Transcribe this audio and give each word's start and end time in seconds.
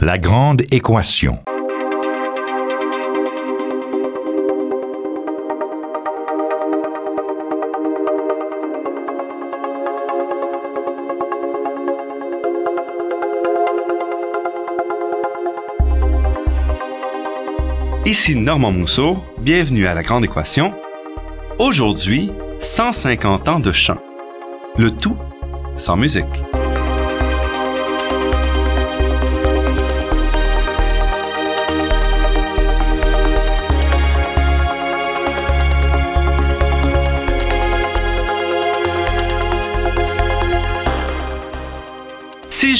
La 0.00 0.16
grande 0.16 0.62
équation. 0.70 1.40
Ici 18.06 18.36
Normand 18.36 18.70
Mousseau, 18.70 19.18
bienvenue 19.40 19.88
à 19.88 19.94
La 19.94 20.04
Grande 20.04 20.24
Équation. 20.24 20.72
Aujourd'hui, 21.58 22.30
150 22.60 23.48
ans 23.48 23.58
de 23.58 23.72
chant. 23.72 23.98
Le 24.76 24.92
tout 24.92 25.16
sans 25.76 25.96
musique. 25.96 26.24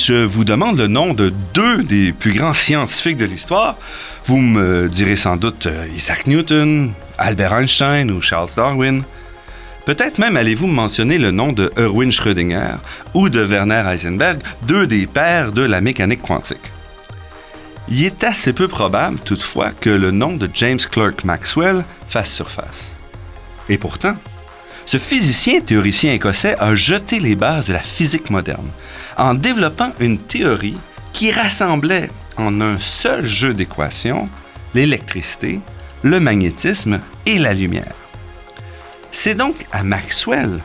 Je 0.09 0.25
vous 0.25 0.45
demande 0.45 0.79
le 0.79 0.87
nom 0.87 1.13
de 1.13 1.31
deux 1.53 1.83
des 1.83 2.15
plus 2.15 2.33
grands 2.33 2.55
scientifiques 2.55 3.19
de 3.19 3.27
l'histoire, 3.27 3.77
vous 4.25 4.39
me 4.39 4.89
direz 4.89 5.17
sans 5.17 5.37
doute 5.37 5.67
euh, 5.67 5.87
Isaac 5.95 6.27
Newton, 6.27 6.93
Albert 7.19 7.53
Einstein 7.53 8.11
ou 8.11 8.23
Charles 8.23 8.49
Darwin. 8.57 9.03
Peut-être 9.85 10.17
même 10.17 10.39
allez-vous 10.39 10.67
mentionner 10.67 11.19
le 11.19 11.31
nom 11.31 11.53
de 11.53 11.71
Erwin 11.77 12.11
Schrödinger 12.11 12.77
ou 13.13 13.29
de 13.29 13.41
Werner 13.41 13.85
Heisenberg, 13.87 14.41
deux 14.63 14.87
des 14.87 15.07
pères 15.07 15.53
de 15.53 15.61
la 15.61 15.83
mécanique 15.83 16.23
quantique. 16.23 16.73
Il 17.91 18.03
est 18.03 18.25
assez 18.25 18.55
peu 18.55 18.67
probable, 18.67 19.19
toutefois, 19.27 19.73
que 19.79 19.91
le 19.91 20.11
nom 20.11 20.39
de 20.39 20.49
James 20.55 20.81
Clerk 20.91 21.25
Maxwell 21.25 21.85
fasse 22.09 22.33
surface. 22.33 22.95
Et 23.69 23.77
pourtant, 23.77 24.17
ce 24.87 24.97
physicien 24.97 25.61
théoricien 25.61 26.15
écossais 26.15 26.57
a 26.59 26.75
jeté 26.75 27.21
les 27.21 27.35
bases 27.35 27.67
de 27.67 27.75
la 27.75 27.83
physique 27.83 28.31
moderne 28.31 28.71
en 29.19 29.35
développant 29.35 29.93
une 30.01 30.19
théorie 30.19 30.79
qui 31.13 31.31
rassemblait 31.33 32.09
en 32.37 32.61
un 32.61 32.79
seul 32.79 33.27
jeu 33.27 33.53
d'équations 33.53 34.29
l'électricité, 34.75 35.61
le 36.03 36.21
magnétisme 36.21 37.01
et 37.27 37.39
la 37.39 37.53
lumière. 37.53 37.95
C'est 39.13 39.35
donc 39.35 39.67
à 39.73 39.83
Maxwell 39.83 40.61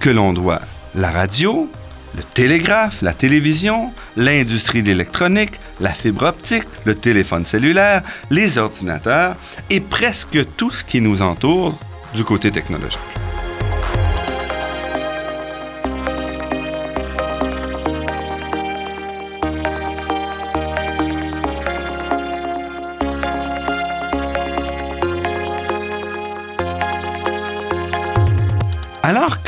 que 0.00 0.10
l'on 0.10 0.32
doit 0.32 0.62
la 0.94 1.10
radio, 1.10 1.70
le 2.16 2.22
télégraphe, 2.22 3.02
la 3.02 3.12
télévision, 3.12 3.92
l'industrie 4.16 4.82
de 4.82 4.88
l'électronique, 4.88 5.60
la 5.80 5.90
fibre 5.90 6.24
optique, 6.24 6.64
le 6.84 6.94
téléphone 6.94 7.44
cellulaire, 7.44 8.02
les 8.30 8.56
ordinateurs 8.56 9.36
et 9.68 9.80
presque 9.80 10.38
tout 10.56 10.70
ce 10.70 10.84
qui 10.84 11.00
nous 11.00 11.20
entoure 11.20 11.78
du 12.14 12.24
côté 12.24 12.50
technologique. 12.50 13.27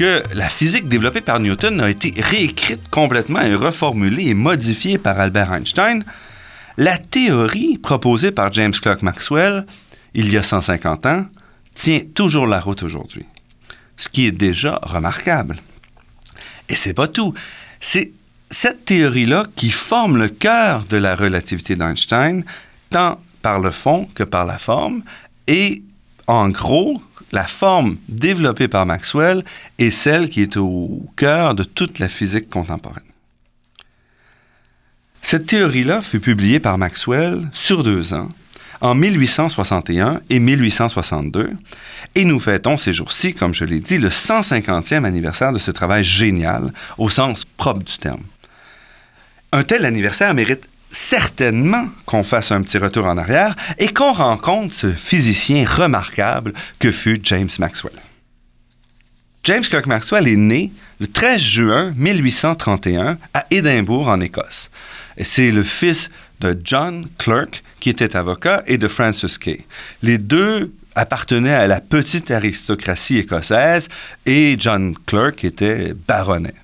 Que 0.01 0.23
la 0.33 0.49
physique 0.49 0.89
développée 0.89 1.21
par 1.21 1.41
Newton 1.41 1.79
a 1.79 1.91
été 1.91 2.15
réécrite 2.23 2.89
complètement 2.89 3.43
et 3.43 3.55
reformulée 3.55 4.29
et 4.29 4.35
modifiée 4.35 4.97
par 4.97 5.21
Albert 5.21 5.53
Einstein, 5.53 6.07
la 6.79 6.97
théorie 6.97 7.77
proposée 7.77 8.31
par 8.31 8.51
James 8.55 8.73
Clerk 8.73 9.03
Maxwell 9.03 9.67
il 10.15 10.33
y 10.33 10.39
a 10.39 10.43
150 10.43 11.05
ans 11.05 11.27
tient 11.75 12.01
toujours 12.15 12.47
la 12.47 12.61
route 12.61 12.83
aujourd'hui. 12.83 13.27
Ce 13.99 14.09
qui 14.09 14.25
est 14.25 14.33
déjà 14.33 14.81
remarquable. 14.83 15.61
Et 16.71 16.77
c'est 16.77 16.95
pas 16.95 17.07
tout. 17.07 17.35
C'est 17.79 18.11
cette 18.51 18.87
théorie-là 18.87 19.45
qui 19.55 19.71
forme 19.71 20.17
le 20.17 20.31
cœur 20.31 20.83
de 20.89 20.97
la 20.97 21.15
relativité 21.15 21.75
d'Einstein, 21.75 22.43
tant 22.89 23.21
par 23.43 23.61
le 23.61 23.71
fond 23.71 24.09
que 24.15 24.23
par 24.23 24.47
la 24.47 24.57
forme, 24.57 25.03
et 25.47 25.83
en 26.31 26.49
gros, 26.49 27.03
la 27.33 27.49
forme 27.49 27.99
développée 28.09 28.69
par 28.69 28.87
Maxwell 28.87 29.45
est 29.81 29.91
celle 29.91 30.29
qui 30.29 30.43
est 30.43 30.57
au 30.57 31.05
cœur 31.17 31.57
de 31.57 31.65
toute 31.65 31.99
la 31.99 32.09
physique 32.09 32.49
contemporaine. 32.49 33.03
Cette 35.23 35.47
théorie-là 35.47 36.03
fut 36.03 36.21
publiée 36.21 36.61
par 36.61 36.79
Maxwell 36.79 37.49
sur 37.53 37.83
deux 37.83 38.15
ans, 38.15 38.29
en 38.81 38.95
1861 38.95 40.21
et 40.31 40.39
1862, 40.39 41.51
et 42.15 42.25
nous 42.25 42.39
fêtons 42.39 42.77
ces 42.77 42.93
jours-ci, 42.93 43.35
comme 43.35 43.53
je 43.53 43.65
l'ai 43.65 43.81
dit, 43.81 43.99
le 43.99 44.09
150e 44.09 45.05
anniversaire 45.05 45.53
de 45.53 45.59
ce 45.59 45.73
travail 45.73 46.05
génial 46.05 46.73
au 46.97 47.11
sens 47.11 47.45
propre 47.45 47.83
du 47.83 47.99
terme. 47.99 48.23
Un 49.51 49.65
tel 49.65 49.85
anniversaire 49.85 50.33
mérite 50.33 50.69
certainement 50.91 51.87
qu'on 52.07 52.25
fasse 52.25 52.53
un 52.53 52.63
petit 52.63 52.79
retour 52.79 53.07
en 53.07 53.17
arrière 53.17 53.55
et 53.79 53.89
qu'on 53.89 54.13
rencontre 54.13 54.75
ce 54.75 54.93
physicien 54.93 55.65
remarquable 55.67 56.53
que 56.79 56.91
fut 56.91 57.21
James 57.23 57.49
Maxwell. 57.59 57.95
James 59.45 59.63
Clerk 59.63 59.87
Maxwell 59.87 60.29
est 60.29 60.37
né 60.37 60.73
le 60.99 61.07
13 61.07 61.41
juin 61.41 61.93
1831 61.97 63.19
à 63.33 63.47
Édimbourg, 63.51 64.09
en 64.09 64.21
Écosse. 64.21 64.71
C'est 65.19 65.51
le 65.51 65.63
fils 65.63 66.11
de 66.41 66.59
John 66.63 67.07
Clerk, 67.19 67.63
qui 67.81 67.91
était 67.91 68.17
avocat, 68.17 68.63
et 68.67 68.77
de 68.77 68.89
Francis 68.89 69.39
Kay. 69.39 69.65
Les 70.03 70.19
deux 70.19 70.73
appartenaient 70.95 71.55
à 71.55 71.67
la 71.67 71.81
petite 71.81 72.31
aristocratie 72.31 73.19
écossaise 73.19 73.89
et 74.27 74.57
John 74.59 74.95
Clerk 75.07 75.45
était 75.45 75.95
baronnet. 75.95 76.55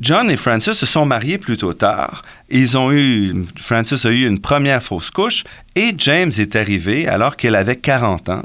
John 0.00 0.30
et 0.30 0.38
Francis 0.38 0.72
se 0.72 0.86
sont 0.86 1.04
mariés 1.04 1.36
plutôt 1.36 1.74
tard. 1.74 2.22
Ils 2.48 2.78
ont 2.78 2.90
eu, 2.90 3.44
Francis 3.58 4.06
a 4.06 4.10
eu 4.10 4.26
une 4.26 4.38
première 4.38 4.82
fausse 4.82 5.10
couche 5.10 5.44
et 5.76 5.92
James 5.98 6.32
est 6.38 6.56
arrivé 6.56 7.06
alors 7.06 7.36
qu'elle 7.36 7.54
avait 7.54 7.76
40 7.76 8.30
ans, 8.30 8.44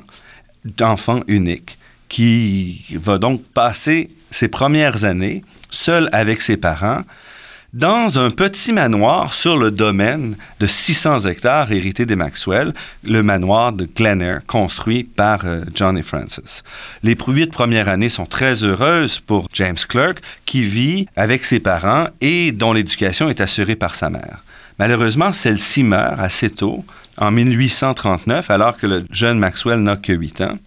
d'enfant 0.66 1.22
unique, 1.28 1.78
qui 2.10 2.84
va 3.02 3.18
donc 3.20 3.42
passer 3.54 4.10
ses 4.32 4.50
premières 4.50 5.06
années 5.06 5.46
seul 5.70 6.10
avec 6.12 6.42
ses 6.42 6.58
parents 6.58 7.04
dans 7.76 8.18
un 8.20 8.30
petit 8.30 8.72
manoir 8.72 9.34
sur 9.34 9.58
le 9.58 9.70
domaine 9.70 10.38
de 10.62 10.66
600 10.66 11.26
hectares 11.26 11.74
hérité 11.74 12.06
des 12.06 12.16
Maxwell, 12.16 12.74
le 13.04 13.22
manoir 13.22 13.74
de 13.74 13.84
Glen 13.84 14.40
construit 14.48 15.04
par 15.04 15.46
euh, 15.46 15.60
John 15.76 15.98
et 15.98 16.04
Francis. 16.04 16.64
Les 17.04 17.18
huit 17.28 17.52
premières 17.52 17.90
années 17.90 18.08
sont 18.08 18.26
très 18.26 18.64
heureuses 18.64 19.20
pour 19.20 19.50
James 19.52 19.76
Clerk, 19.90 20.20
qui 20.46 20.64
vit 20.64 21.06
avec 21.18 21.44
ses 21.44 21.60
parents 21.60 22.08
et 22.22 22.54
dont 22.54 22.72
l'éducation 22.72 23.30
est 23.30 23.42
assurée 23.42 23.76
par 23.76 23.96
sa 23.96 24.10
mère. 24.10 24.45
Malheureusement, 24.80 25.32
celle-ci 25.32 25.84
meurt 25.84 26.20
assez 26.20 26.50
tôt, 26.50 26.84
en 27.18 27.32
1839, 27.32 28.50
alors 28.50 28.78
que 28.78 28.88
le 28.88 29.04
jeune 29.10 29.40
Maxwell 29.40 29.80
n'a 29.80 29.96
que 29.96 30.12
8 30.12 30.42
ans. 30.42 30.58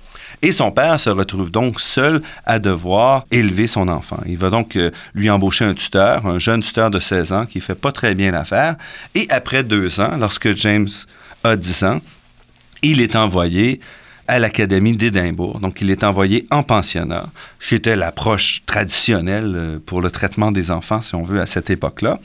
Et 0.40 0.52
son 0.52 0.70
père 0.70 0.98
se 0.98 1.10
retrouve 1.10 1.50
donc 1.50 1.80
seul 1.80 2.22
à 2.46 2.58
devoir 2.58 3.26
élever 3.30 3.66
son 3.66 3.88
enfant. 3.88 4.20
Il 4.26 4.38
va 4.38 4.50
donc 4.50 4.76
euh, 4.76 4.90
lui 5.14 5.28
embaucher 5.28 5.64
un 5.64 5.74
tuteur, 5.74 6.26
un 6.26 6.38
jeune 6.38 6.62
tuteur 6.62 6.90
de 6.90 7.00
16 7.00 7.32
ans 7.32 7.44
qui 7.44 7.60
fait 7.60 7.74
pas 7.74 7.92
très 7.92 8.14
bien 8.14 8.30
l'affaire. 8.30 8.76
Et 9.14 9.26
après 9.30 9.64
deux 9.64 10.00
ans, 10.00 10.16
lorsque 10.18 10.54
James 10.56 10.88
a 11.44 11.56
10 11.56 11.84
ans, 11.84 12.00
il 12.82 13.00
est 13.00 13.16
envoyé 13.16 13.80
à 14.28 14.38
l'Académie 14.38 14.96
d'Édimbourg. 14.96 15.58
Donc, 15.60 15.80
il 15.80 15.90
est 15.90 16.04
envoyé 16.04 16.46
en 16.50 16.62
pensionnat, 16.62 17.30
ce 17.58 17.70
qui 17.70 17.74
était 17.74 17.96
l'approche 17.96 18.62
traditionnelle 18.66 19.54
euh, 19.56 19.78
pour 19.84 20.00
le 20.00 20.10
traitement 20.10 20.52
des 20.52 20.70
enfants, 20.70 21.00
si 21.00 21.14
on 21.14 21.24
veut, 21.24 21.40
à 21.40 21.46
cette 21.46 21.70
époque-là. 21.70 22.20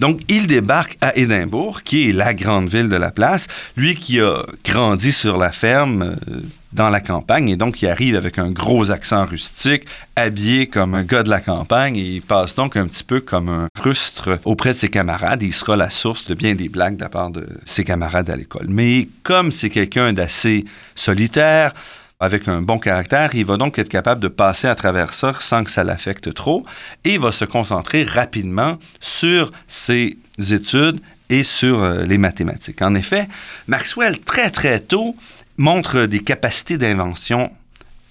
Donc, 0.00 0.20
il 0.28 0.46
débarque 0.46 0.98
à 1.00 1.16
Édimbourg, 1.16 1.82
qui 1.82 2.10
est 2.10 2.12
la 2.12 2.34
grande 2.34 2.68
ville 2.68 2.88
de 2.88 2.96
la 2.96 3.10
place. 3.10 3.46
Lui 3.76 3.94
qui 3.94 4.20
a 4.20 4.42
grandi 4.64 5.12
sur 5.12 5.38
la 5.38 5.52
ferme, 5.52 6.16
euh, 6.28 6.40
dans 6.74 6.90
la 6.90 7.00
campagne 7.00 7.48
et 7.48 7.56
donc 7.56 7.80
il 7.82 7.88
arrive 7.88 8.16
avec 8.16 8.38
un 8.38 8.50
gros 8.50 8.90
accent 8.90 9.24
rustique, 9.24 9.84
habillé 10.16 10.66
comme 10.66 10.94
un 10.94 11.04
gars 11.04 11.22
de 11.22 11.30
la 11.30 11.40
campagne 11.40 11.96
et 11.96 12.02
il 12.02 12.22
passe 12.22 12.54
donc 12.54 12.76
un 12.76 12.86
petit 12.86 13.04
peu 13.04 13.20
comme 13.20 13.48
un 13.48 13.68
frustre 13.76 14.38
auprès 14.44 14.70
de 14.70 14.74
ses 14.74 14.88
camarades. 14.88 15.42
il 15.42 15.54
sera 15.54 15.76
la 15.76 15.90
source 15.90 16.26
de 16.26 16.34
bien 16.34 16.54
des 16.54 16.68
blagues 16.68 16.96
de 16.96 17.02
la 17.02 17.08
part 17.08 17.30
de 17.30 17.46
ses 17.64 17.84
camarades 17.84 18.28
à 18.28 18.36
l'école. 18.36 18.66
Mais 18.68 19.08
comme 19.22 19.52
c'est 19.52 19.70
quelqu'un 19.70 20.12
d'assez 20.12 20.64
solitaire, 20.94 21.72
avec 22.20 22.48
un 22.48 22.62
bon 22.62 22.78
caractère, 22.78 23.34
il 23.34 23.44
va 23.44 23.56
donc 23.56 23.78
être 23.78 23.88
capable 23.88 24.20
de 24.20 24.28
passer 24.28 24.66
à 24.66 24.74
travers 24.74 25.14
ça 25.14 25.32
sans 25.40 25.64
que 25.64 25.70
ça 25.70 25.84
l'affecte 25.84 26.32
trop 26.32 26.64
et 27.04 27.14
il 27.14 27.20
va 27.20 27.32
se 27.32 27.44
concentrer 27.44 28.04
rapidement 28.04 28.78
sur 29.00 29.52
ses 29.66 30.16
études 30.38 31.00
et 31.30 31.42
sur 31.42 31.82
euh, 31.82 32.04
les 32.04 32.18
mathématiques. 32.18 32.82
En 32.82 32.94
effet, 32.94 33.28
Maxwell, 33.66 34.20
très 34.20 34.50
très 34.50 34.80
tôt, 34.80 35.16
montre 35.56 36.06
des 36.06 36.20
capacités 36.20 36.78
d'invention 36.78 37.50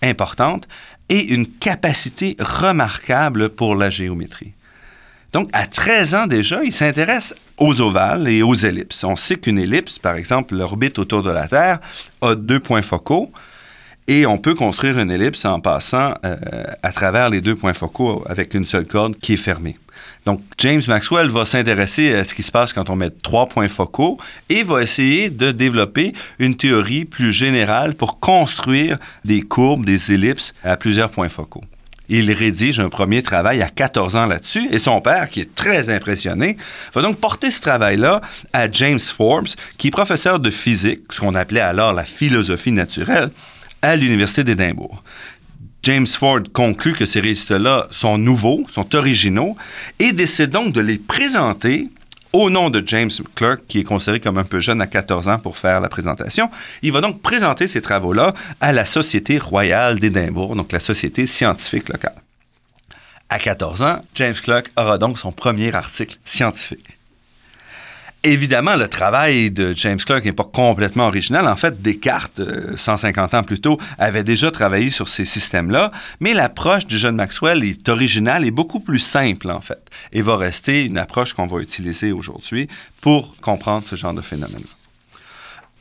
importantes 0.01 0.67
et 1.09 1.33
une 1.33 1.47
capacité 1.47 2.35
remarquable 2.39 3.49
pour 3.49 3.75
la 3.75 3.89
géométrie. 3.89 4.53
Donc, 5.33 5.49
à 5.53 5.65
13 5.65 6.15
ans 6.15 6.27
déjà, 6.27 6.63
il 6.63 6.71
s'intéresse 6.71 7.33
aux 7.57 7.81
ovales 7.81 8.27
et 8.27 8.43
aux 8.43 8.53
ellipses. 8.53 9.03
On 9.03 9.15
sait 9.15 9.35
qu'une 9.35 9.57
ellipse, 9.57 9.97
par 9.97 10.15
exemple, 10.15 10.55
l'orbite 10.55 10.99
autour 10.99 11.23
de 11.23 11.31
la 11.31 11.47
Terre, 11.47 11.79
a 12.21 12.35
deux 12.35 12.59
points 12.59 12.83
focaux. 12.83 13.31
Et 14.07 14.25
on 14.25 14.37
peut 14.37 14.53
construire 14.53 14.99
une 14.99 15.09
ellipse 15.09 15.45
en 15.45 15.59
passant 15.59 16.13
euh, 16.25 16.35
à 16.83 16.91
travers 16.91 17.29
les 17.29 17.41
deux 17.41 17.55
points 17.55 17.73
focaux 17.73 18.23
avec 18.27 18.53
une 18.53 18.65
seule 18.65 18.85
corde 18.85 19.17
qui 19.17 19.33
est 19.33 19.37
fermée. 19.37 19.77
Donc, 20.25 20.41
James 20.57 20.81
Maxwell 20.87 21.27
va 21.27 21.45
s'intéresser 21.45 22.13
à 22.13 22.23
ce 22.23 22.33
qui 22.33 22.43
se 22.43 22.51
passe 22.51 22.71
quand 22.71 22.89
on 22.89 22.95
met 22.95 23.09
trois 23.09 23.47
points 23.47 23.67
focaux 23.67 24.17
et 24.49 24.63
va 24.63 24.81
essayer 24.81 25.29
de 25.29 25.51
développer 25.51 26.13
une 26.39 26.55
théorie 26.55 27.05
plus 27.05 27.33
générale 27.33 27.95
pour 27.95 28.19
construire 28.19 28.97
des 29.25 29.41
courbes, 29.41 29.85
des 29.85 30.13
ellipses 30.13 30.53
à 30.63 30.77
plusieurs 30.77 31.09
points 31.09 31.29
focaux. 31.29 31.63
Il 32.09 32.31
rédige 32.31 32.79
un 32.79 32.89
premier 32.89 33.23
travail 33.23 33.61
à 33.61 33.69
14 33.69 34.15
ans 34.15 34.25
là-dessus 34.25 34.67
et 34.71 34.77
son 34.77 35.01
père, 35.01 35.29
qui 35.29 35.39
est 35.41 35.55
très 35.55 35.89
impressionné, 35.89 36.57
va 36.93 37.01
donc 37.01 37.17
porter 37.17 37.49
ce 37.49 37.61
travail-là 37.61 38.21
à 38.51 38.69
James 38.69 38.99
Forbes, 38.99 39.47
qui 39.77 39.87
est 39.87 39.91
professeur 39.91 40.39
de 40.39 40.49
physique, 40.49 41.01
ce 41.11 41.21
qu'on 41.21 41.35
appelait 41.35 41.61
alors 41.61 41.93
la 41.93 42.03
philosophie 42.03 42.71
naturelle, 42.71 43.29
à 43.81 43.95
l'Université 43.95 44.43
d'Édimbourg. 44.43 45.03
James 45.83 46.07
Ford 46.07 46.39
conclut 46.53 46.93
que 46.93 47.05
ces 47.05 47.19
résultats-là 47.19 47.87
sont 47.91 48.17
nouveaux, 48.17 48.63
sont 48.69 48.95
originaux, 48.95 49.57
et 49.99 50.13
décide 50.13 50.49
donc 50.49 50.71
de 50.73 50.79
les 50.79 50.97
présenter 50.97 51.89
au 52.31 52.49
nom 52.49 52.69
de 52.69 52.81
James 52.85 53.11
Clerk, 53.35 53.63
qui 53.67 53.79
est 53.79 53.83
considéré 53.83 54.21
comme 54.21 54.37
un 54.37 54.45
peu 54.45 54.61
jeune 54.61 54.81
à 54.81 54.87
14 54.87 55.27
ans 55.27 55.39
pour 55.39 55.57
faire 55.57 55.81
la 55.81 55.89
présentation. 55.89 56.49
Il 56.81 56.93
va 56.93 57.01
donc 57.01 57.21
présenter 57.21 57.67
ces 57.67 57.81
travaux-là 57.81 58.33
à 58.61 58.71
la 58.71 58.85
Société 58.85 59.37
royale 59.37 59.99
d'Édimbourg, 59.99 60.55
donc 60.55 60.71
la 60.71 60.79
société 60.79 61.27
scientifique 61.27 61.89
locale. 61.89 62.15
À 63.29 63.37
14 63.37 63.83
ans, 63.83 64.01
James 64.15 64.35
Clerk 64.41 64.71
aura 64.77 64.97
donc 64.97 65.19
son 65.19 65.33
premier 65.33 65.75
article 65.75 66.17
scientifique. 66.23 66.97
Évidemment, 68.25 68.77
le 68.77 68.87
travail 68.87 69.51
de 69.51 69.73
James 69.75 69.99
Clerk 69.99 70.23
n'est 70.23 70.31
pas 70.31 70.45
complètement 70.45 71.07
original. 71.07 71.45
En 71.45 71.57
fait, 71.57 71.81
Descartes, 71.81 72.39
150 72.73 73.33
euh, 73.33 73.37
ans 73.37 73.43
plus 73.43 73.59
tôt, 73.59 73.77
avait 73.97 74.23
déjà 74.23 74.49
travaillé 74.49 74.89
sur 74.89 75.09
ces 75.09 75.25
systèmes-là, 75.25 75.91
mais 76.21 76.33
l'approche 76.33 76.85
du 76.85 76.97
jeune 76.97 77.17
Maxwell 77.17 77.65
est 77.65 77.89
originale 77.89 78.45
et 78.45 78.51
beaucoup 78.51 78.79
plus 78.79 78.99
simple, 78.99 79.51
en 79.51 79.59
fait, 79.59 79.89
et 80.13 80.21
va 80.21 80.37
rester 80.37 80.85
une 80.85 80.97
approche 80.97 81.33
qu'on 81.33 81.47
va 81.47 81.59
utiliser 81.59 82.13
aujourd'hui 82.13 82.69
pour 83.01 83.35
comprendre 83.41 83.85
ce 83.85 83.97
genre 83.97 84.13
de 84.13 84.21
phénomène. 84.21 84.63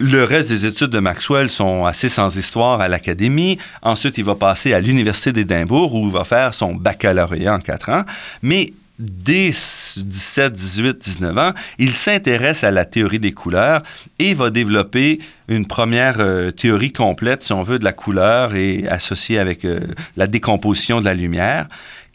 Le 0.01 0.25
reste 0.25 0.49
des 0.49 0.67
études 0.67 0.91
de 0.91 0.99
Maxwell 0.99 1.49
sont 1.49 1.87
assez 1.87 2.09
sans 2.09 2.37
histoire 2.37 2.81
à 2.81 2.89
l'académie. 2.89 3.59
Ensuite, 3.83 4.19
il 4.19 4.25
va 4.25 4.35
passer 4.35 4.75
à 4.75 4.81
l'Université 4.81 5.33
d'Édimbourg 5.33 5.95
où 5.95 6.07
il 6.07 6.13
va 6.13 6.25
faire 6.25 6.55
son 6.55 6.75
baccalauréat 6.75 7.55
en 7.55 7.61
quatre 7.61 7.89
ans. 7.89 8.03
Mais 8.43 8.73
dès 9.03 9.51
17, 9.97 10.53
18, 10.53 10.99
19 10.99 11.39
ans, 11.39 11.53
il 11.79 11.93
s'intéresse 11.93 12.63
à 12.63 12.71
la 12.71 12.85
théorie 12.85 13.19
des 13.19 13.33
couleurs 13.33 13.83
et 14.19 14.33
va 14.35 14.51
développer 14.51 15.21
une 15.49 15.67
première 15.67 16.21
euh, 16.21 16.51
théorie 16.53 16.93
complète, 16.93 17.43
si 17.43 17.53
on 17.53 17.63
veut, 17.63 17.79
de 17.79 17.85
la 17.85 17.93
couleur 17.93 18.55
et 18.55 18.87
associée 18.89 19.39
avec 19.39 19.65
euh, 19.65 19.81
la 20.17 20.27
décomposition 20.27 21.01
de 21.01 21.05
la 21.05 21.15
lumière, 21.15 21.67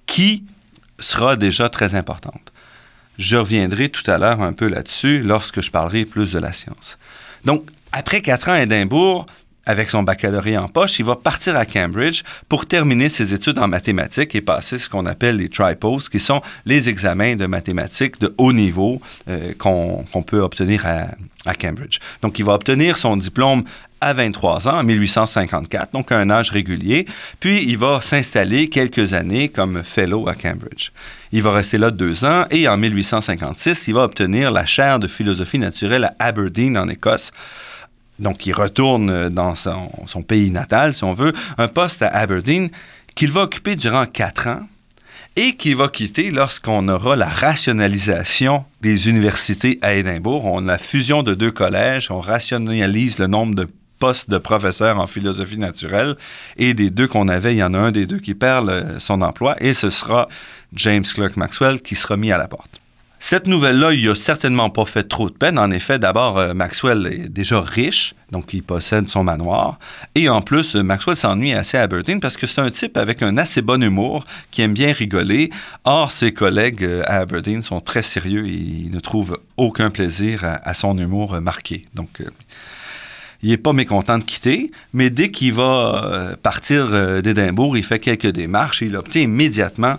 qui 0.05 0.45
sera 0.97 1.35
déjà 1.35 1.69
très 1.69 1.93
importante. 1.95 2.53
Je 3.17 3.35
reviendrai 3.35 3.89
tout 3.89 4.09
à 4.09 4.17
l'heure 4.17 4.41
un 4.41 4.53
peu 4.53 4.67
là-dessus 4.67 5.19
lorsque 5.19 5.61
je 5.61 5.71
parlerai 5.71 6.05
plus 6.05 6.31
de 6.31 6.39
la 6.39 6.53
science. 6.53 6.97
Donc, 7.43 7.69
après 7.91 8.21
quatre 8.21 8.49
ans 8.49 8.53
à 8.53 8.61
Édimbourg, 8.61 9.25
avec 9.67 9.89
son 9.89 10.01
baccalauréat 10.01 10.63
en 10.63 10.69
poche, 10.69 10.97
il 10.97 11.05
va 11.05 11.17
partir 11.17 11.57
à 11.57 11.65
Cambridge 11.65 12.23
pour 12.47 12.65
terminer 12.65 13.09
ses 13.09 13.33
études 13.33 13.59
en 13.59 13.67
mathématiques 13.67 14.33
et 14.33 14.41
passer 14.41 14.79
ce 14.79 14.89
qu'on 14.89 15.05
appelle 15.05 15.35
les 15.35 15.49
tripos, 15.49 16.09
qui 16.09 16.21
sont 16.21 16.41
les 16.65 16.87
examens 16.87 17.35
de 17.35 17.45
mathématiques 17.45 18.19
de 18.19 18.33
haut 18.37 18.53
niveau 18.53 19.01
euh, 19.27 19.53
qu'on 19.59 20.23
peut 20.25 20.39
obtenir 20.39 20.85
à, 20.85 21.07
à, 21.45 21.53
Cambridge. 21.53 21.99
Donc, 22.21 22.39
il 22.39 22.45
va 22.45 22.53
obtenir 22.53 22.95
son 22.95 23.17
diplôme 23.17 23.65
à 23.99 24.13
23 24.13 24.69
ans, 24.69 24.79
en 24.79 24.83
1854, 24.83 25.91
donc 25.91 26.11
à 26.11 26.17
un 26.17 26.29
âge 26.29 26.51
régulier, 26.51 27.05
puis 27.39 27.65
il 27.67 27.77
va 27.77 27.99
s'installer 28.01 28.69
quelques 28.69 29.13
années 29.13 29.49
comme 29.49 29.83
fellow 29.83 30.29
à 30.29 30.35
Cambridge. 30.35 30.91
Il 31.33 31.43
va 31.43 31.51
rester 31.51 31.77
là 31.77 31.91
deux 31.91 32.23
ans 32.23 32.45
et 32.51 32.69
en 32.69 32.77
1856, 32.77 33.87
il 33.87 33.95
va 33.95 34.03
obtenir 34.03 34.51
la 34.51 34.65
chaire 34.65 34.99
de 34.99 35.07
philosophie 35.07 35.59
naturelle 35.59 36.05
à 36.05 36.13
Aberdeen 36.19 36.77
en 36.77 36.87
Écosse 36.87 37.31
donc 38.19 38.45
il 38.45 38.53
retourne 38.53 39.29
dans 39.29 39.55
son, 39.55 40.21
pays 40.21 40.51
natal, 40.51 40.93
si 40.93 41.03
on 41.03 41.13
veut, 41.13 41.33
un 41.57 41.67
poste 41.67 42.01
à 42.01 42.07
Aberdeen 42.07 42.69
qu'il 43.15 43.31
va 43.31 43.43
occuper 43.43 43.75
durant 43.75 44.05
quatre 44.05 44.47
ans 44.47 44.61
et 45.35 45.55
qu'il 45.55 45.75
va 45.75 45.87
quitter 45.87 46.31
lorsqu'on 46.31 46.87
aura 46.87 47.15
la 47.15 47.27
rationalisation 47.27 48.65
des 48.81 49.09
universités 49.09 49.77
à 49.81 49.93
Édimbourg. 49.93 50.45
On 50.45 50.67
a 50.67 50.73
la 50.73 50.77
fusion 50.77 51.21
de 51.21 51.35
deux 51.35 51.51
collèges, 51.51 52.09
on 52.09 52.19
rationalise 52.19 53.19
le 53.19 53.27
nombre 53.27 53.53
de 53.53 53.67
postes 53.99 54.29
de 54.29 54.37
professeurs 54.37 54.99
en 54.99 55.07
philosophie 55.07 55.57
naturelle 55.57 56.15
et 56.57 56.73
des 56.73 56.89
deux 56.89 57.07
qu'on 57.07 57.27
avait, 57.27 57.53
il 57.53 57.57
y 57.57 57.63
en 57.63 57.73
a 57.73 57.79
un 57.79 57.91
des 57.91 58.05
deux 58.05 58.19
qui 58.19 58.35
perd 58.35 58.99
son 58.99 59.21
emploi 59.21 59.55
et 59.59 59.73
ce 59.73 59.89
sera 59.89 60.27
James 60.73 61.03
Clerk 61.03 61.37
Maxwell 61.37 61.81
qui 61.81 61.95
sera 61.95 62.17
mis 62.17 62.31
à 62.31 62.37
la 62.37 62.47
porte. 62.47 62.81
Cette 63.19 63.47
nouvelle-là, 63.47 63.93
il 63.93 64.07
a 64.09 64.15
certainement 64.15 64.69
pas 64.69 64.85
fait 64.85 65.03
trop 65.03 65.29
de 65.29 65.35
peine. 65.35 65.57
En 65.57 65.71
effet, 65.71 65.97
d'abord, 65.97 66.37
euh, 66.37 66.53
Maxwell 66.53 67.07
est 67.07 67.29
déjà 67.29 67.59
riche, 67.59 68.13
donc 68.31 68.53
il 68.53 68.61
possède 68.61 69.09
son 69.09 69.23
manoir. 69.23 69.79
Et 70.13 70.29
en 70.29 70.41
plus, 70.41 70.75
euh, 70.75 70.83
Maxwell 70.83 71.15
s'ennuie 71.15 71.53
assez 71.53 71.77
à 71.77 71.83
Aberdeen 71.83 72.19
parce 72.19 72.37
que 72.37 72.45
c'est 72.45 72.61
un 72.61 72.69
type 72.69 72.95
avec 72.95 73.23
un 73.23 73.37
assez 73.37 73.61
bon 73.61 73.81
humour 73.81 74.23
qui 74.51 74.61
aime 74.61 74.73
bien 74.73 74.93
rigoler. 74.93 75.49
Or, 75.83 76.11
ses 76.11 76.31
collègues 76.31 76.83
euh, 76.83 77.01
à 77.05 77.17
Aberdeen 77.17 77.63
sont 77.63 77.79
très 77.79 78.03
sérieux 78.03 78.45
et 78.45 78.53
ils 78.53 78.91
ne 78.91 78.99
trouvent 78.99 79.39
aucun 79.57 79.89
plaisir 79.89 80.43
à, 80.43 80.73
son 80.75 80.97
humour 80.97 81.41
marqué. 81.41 81.85
Donc, 81.95 82.21
il 83.41 83.49
n'est 83.49 83.57
pas 83.57 83.73
mécontent 83.73 84.19
de 84.19 84.23
quitter, 84.23 84.71
mais 84.93 85.09
dès 85.09 85.31
qu'il 85.31 85.53
va 85.53 86.35
partir 86.43 87.21
d'Édimbourg, 87.23 87.75
il 87.75 87.83
fait 87.83 87.99
quelques 87.99 88.27
démarches 88.27 88.83
et 88.83 88.85
il 88.85 88.95
obtient 88.95 89.23
immédiatement 89.23 89.97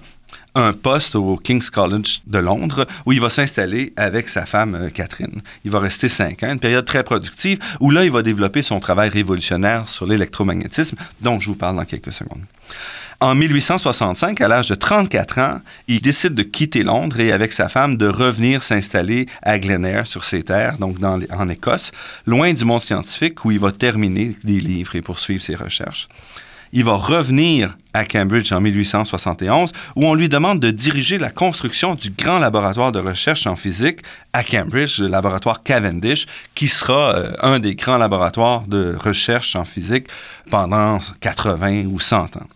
un 0.55 0.73
poste 0.73 1.15
au 1.15 1.37
King's 1.37 1.71
College 1.71 2.21
de 2.27 2.39
Londres 2.39 2.87
où 3.07 3.13
il 3.13 3.21
va 3.21 3.31
s'installer 3.31 3.93
avec 3.97 4.29
sa 4.29 4.47
femme 4.47 4.75
euh, 4.75 4.89
Catherine. 4.89 5.43
Il 5.65 5.71
va 5.71 5.79
rester 5.79 6.09
cinq 6.09 6.43
ans, 6.43 6.53
une 6.53 6.61
période 6.61 6.85
très 6.85 7.05
productive 7.05 7.59
où 7.81 7.91
là, 7.91 8.05
il 8.05 8.11
va 8.11 8.23
développer 8.23 8.63
son 8.63 8.81
travail 8.81 9.09
révolutionnaire 9.09 9.89
sur 9.89 10.07
l'électromagnétisme 10.07 10.97
dont 11.21 11.41
je 11.41 11.51
vous 11.51 11.57
parle 11.57 11.77
dans 11.77 11.85
quelques 11.85 12.13
secondes. 12.13 12.43
En 13.21 13.35
1865, 13.35 14.41
à 14.41 14.47
l'âge 14.47 14.69
de 14.69 14.77
34 14.77 15.39
ans, 15.39 15.61
il 15.89 16.01
décide 16.01 16.35
de 16.35 16.45
quitter 16.45 16.85
Londres 16.85 17.19
et 17.19 17.33
avec 17.33 17.53
sa 17.53 17.69
femme 17.69 17.97
de 17.97 18.07
revenir 18.07 18.63
s'installer 18.63 19.27
à 19.43 19.59
Glenair 19.59 20.07
sur 20.07 20.23
ses 20.23 20.45
terres, 20.45 20.79
donc 20.79 20.99
en 21.03 21.49
Écosse, 21.49 21.91
loin 22.27 22.53
du 22.53 22.65
monde 22.65 22.81
scientifique 22.81 23.45
où 23.45 23.51
il 23.51 23.59
va 23.59 23.73
terminer 23.73 24.37
des 24.45 24.61
livres 24.61 24.95
et 24.95 25.03
poursuivre 25.03 25.43
ses 25.43 25.57
recherches 25.57 26.07
il 26.73 26.85
va 26.85 26.95
revenir 26.95 27.77
à 27.95 28.05
Cambridge 28.05 28.53
en 28.53 28.61
1871, 28.61 29.73
où 29.97 30.07
on 30.07 30.15
lui 30.15 30.29
demande 30.29 30.61
de 30.61 30.71
diriger 30.71 31.19
la 31.19 31.31
construction 31.31 31.95
du 31.95 32.11
grand 32.11 32.39
laboratoire 32.39 32.93
de 32.93 33.01
recherche 33.01 33.47
en 33.47 33.57
physique 33.57 34.01
à 34.33 34.45
Cambridge, 34.45 35.01
le 35.01 35.09
laboratoire 35.09 35.63
Cavendish, 35.63 36.27
qui 36.55 36.69
sera 36.69 37.15
euh, 37.15 37.33
un 37.41 37.59
des 37.59 37.75
grands 37.75 37.99
laboratoires 37.99 38.63
de 38.69 38.95
recherche 38.99 39.57
en 39.57 39.65
physique 39.65 40.09
pendant 40.51 41.01
80 41.21 41.87
ou 41.87 41.99
100 41.99 42.37
ans. 42.37 42.47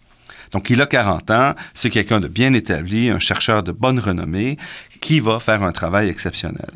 Donc, 0.52 0.68
il 0.68 0.80
a 0.82 0.86
40 0.86 1.30
ans, 1.30 1.54
c'est 1.72 1.90
quelqu'un 1.90 2.20
de 2.20 2.28
bien 2.28 2.52
établi, 2.52 3.08
un 3.08 3.18
chercheur 3.18 3.62
de 3.62 3.72
bonne 3.72 3.98
renommée, 3.98 4.58
qui 5.00 5.18
va 5.18 5.40
faire 5.40 5.62
un 5.62 5.72
travail 5.72 6.08
exceptionnel. 6.08 6.70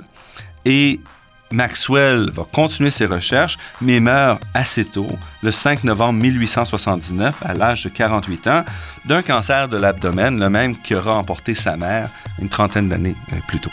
Et 0.65 0.99
Maxwell 1.53 2.31
va 2.33 2.45
continuer 2.51 2.91
ses 2.91 3.07
recherches, 3.07 3.57
mais 3.81 4.01
meurt 4.01 4.43
assez 4.55 4.85
tôt, 4.85 5.09
le 5.43 5.51
5 5.51 5.85
novembre 5.85 6.21
1879, 6.21 7.37
à 7.43 7.55
l'âge 7.55 7.85
de 7.85 7.89
48 7.89 8.47
ans, 8.49 8.65
d'un 9.05 9.23
cancer 9.23 9.69
de 9.69 9.77
l'abdomen, 9.77 10.39
le 10.39 10.51
même 10.51 10.77
qui 10.77 10.95
aura 10.95 11.15
emporté 11.15 11.55
sa 11.55 11.77
mère 11.77 12.11
une 12.41 12.49
trentaine 12.49 12.89
d'années 12.89 13.17
euh, 13.33 13.37
plus 13.47 13.61
tôt. 13.61 13.71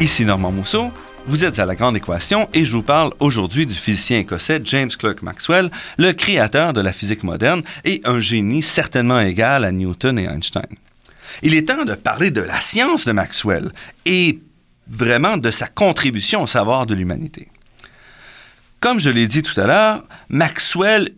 Ici 0.00 0.24
Normand 0.24 0.50
Mousseau. 0.50 0.90
Vous 1.30 1.44
êtes 1.44 1.60
à 1.60 1.64
la 1.64 1.76
grande 1.76 1.96
équation 1.96 2.48
et 2.54 2.64
je 2.64 2.74
vous 2.74 2.82
parle 2.82 3.12
aujourd'hui 3.20 3.64
du 3.64 3.74
physicien 3.76 4.18
écossais 4.18 4.60
James 4.64 4.90
Clerk 4.90 5.22
Maxwell, 5.22 5.70
le 5.96 6.10
créateur 6.10 6.72
de 6.72 6.80
la 6.80 6.92
physique 6.92 7.22
moderne 7.22 7.62
et 7.84 8.00
un 8.02 8.18
génie 8.20 8.62
certainement 8.62 9.20
égal 9.20 9.64
à 9.64 9.70
Newton 9.70 10.18
et 10.18 10.24
Einstein. 10.24 10.66
Il 11.42 11.54
est 11.54 11.68
temps 11.68 11.84
de 11.84 11.94
parler 11.94 12.32
de 12.32 12.40
la 12.40 12.60
science 12.60 13.04
de 13.04 13.12
Maxwell 13.12 13.70
et 14.06 14.40
vraiment 14.88 15.36
de 15.36 15.52
sa 15.52 15.68
contribution 15.68 16.42
au 16.42 16.46
savoir 16.48 16.84
de 16.84 16.96
l'humanité. 16.96 17.46
Comme 18.80 18.98
je 18.98 19.10
l'ai 19.10 19.28
dit 19.28 19.44
tout 19.44 19.60
à 19.60 19.68
l'heure, 19.68 20.02
Maxwell 20.30 21.10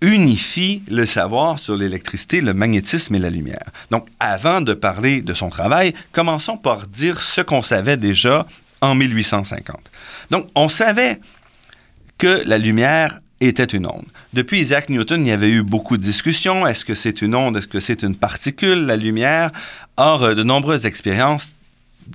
unifie 0.00 0.84
le 0.86 1.04
savoir 1.04 1.58
sur 1.58 1.76
l'électricité, 1.76 2.40
le 2.40 2.54
magnétisme 2.54 3.16
et 3.16 3.18
la 3.18 3.28
lumière. 3.28 3.72
Donc, 3.90 4.06
avant 4.20 4.60
de 4.60 4.72
parler 4.72 5.20
de 5.20 5.34
son 5.34 5.48
travail, 5.48 5.94
commençons 6.12 6.56
par 6.56 6.86
dire 6.86 7.20
ce 7.20 7.40
qu'on 7.40 7.62
savait 7.62 7.96
déjà 7.96 8.46
en 8.80 8.94
1850. 8.94 9.78
Donc, 10.30 10.48
on 10.54 10.68
savait 10.68 11.20
que 12.18 12.42
la 12.46 12.58
lumière 12.58 13.20
était 13.40 13.64
une 13.64 13.86
onde. 13.86 14.06
Depuis 14.32 14.60
Isaac 14.60 14.88
Newton, 14.88 15.20
il 15.22 15.28
y 15.28 15.32
avait 15.32 15.50
eu 15.50 15.62
beaucoup 15.62 15.96
de 15.96 16.02
discussions. 16.02 16.66
Est-ce 16.66 16.84
que 16.84 16.94
c'est 16.94 17.22
une 17.22 17.34
onde? 17.34 17.56
Est-ce 17.56 17.68
que 17.68 17.80
c'est 17.80 18.02
une 18.02 18.16
particule, 18.16 18.86
la 18.86 18.96
lumière? 18.96 19.52
Or, 19.96 20.24
euh, 20.24 20.34
de 20.34 20.42
nombreuses 20.42 20.86
expériences 20.86 21.48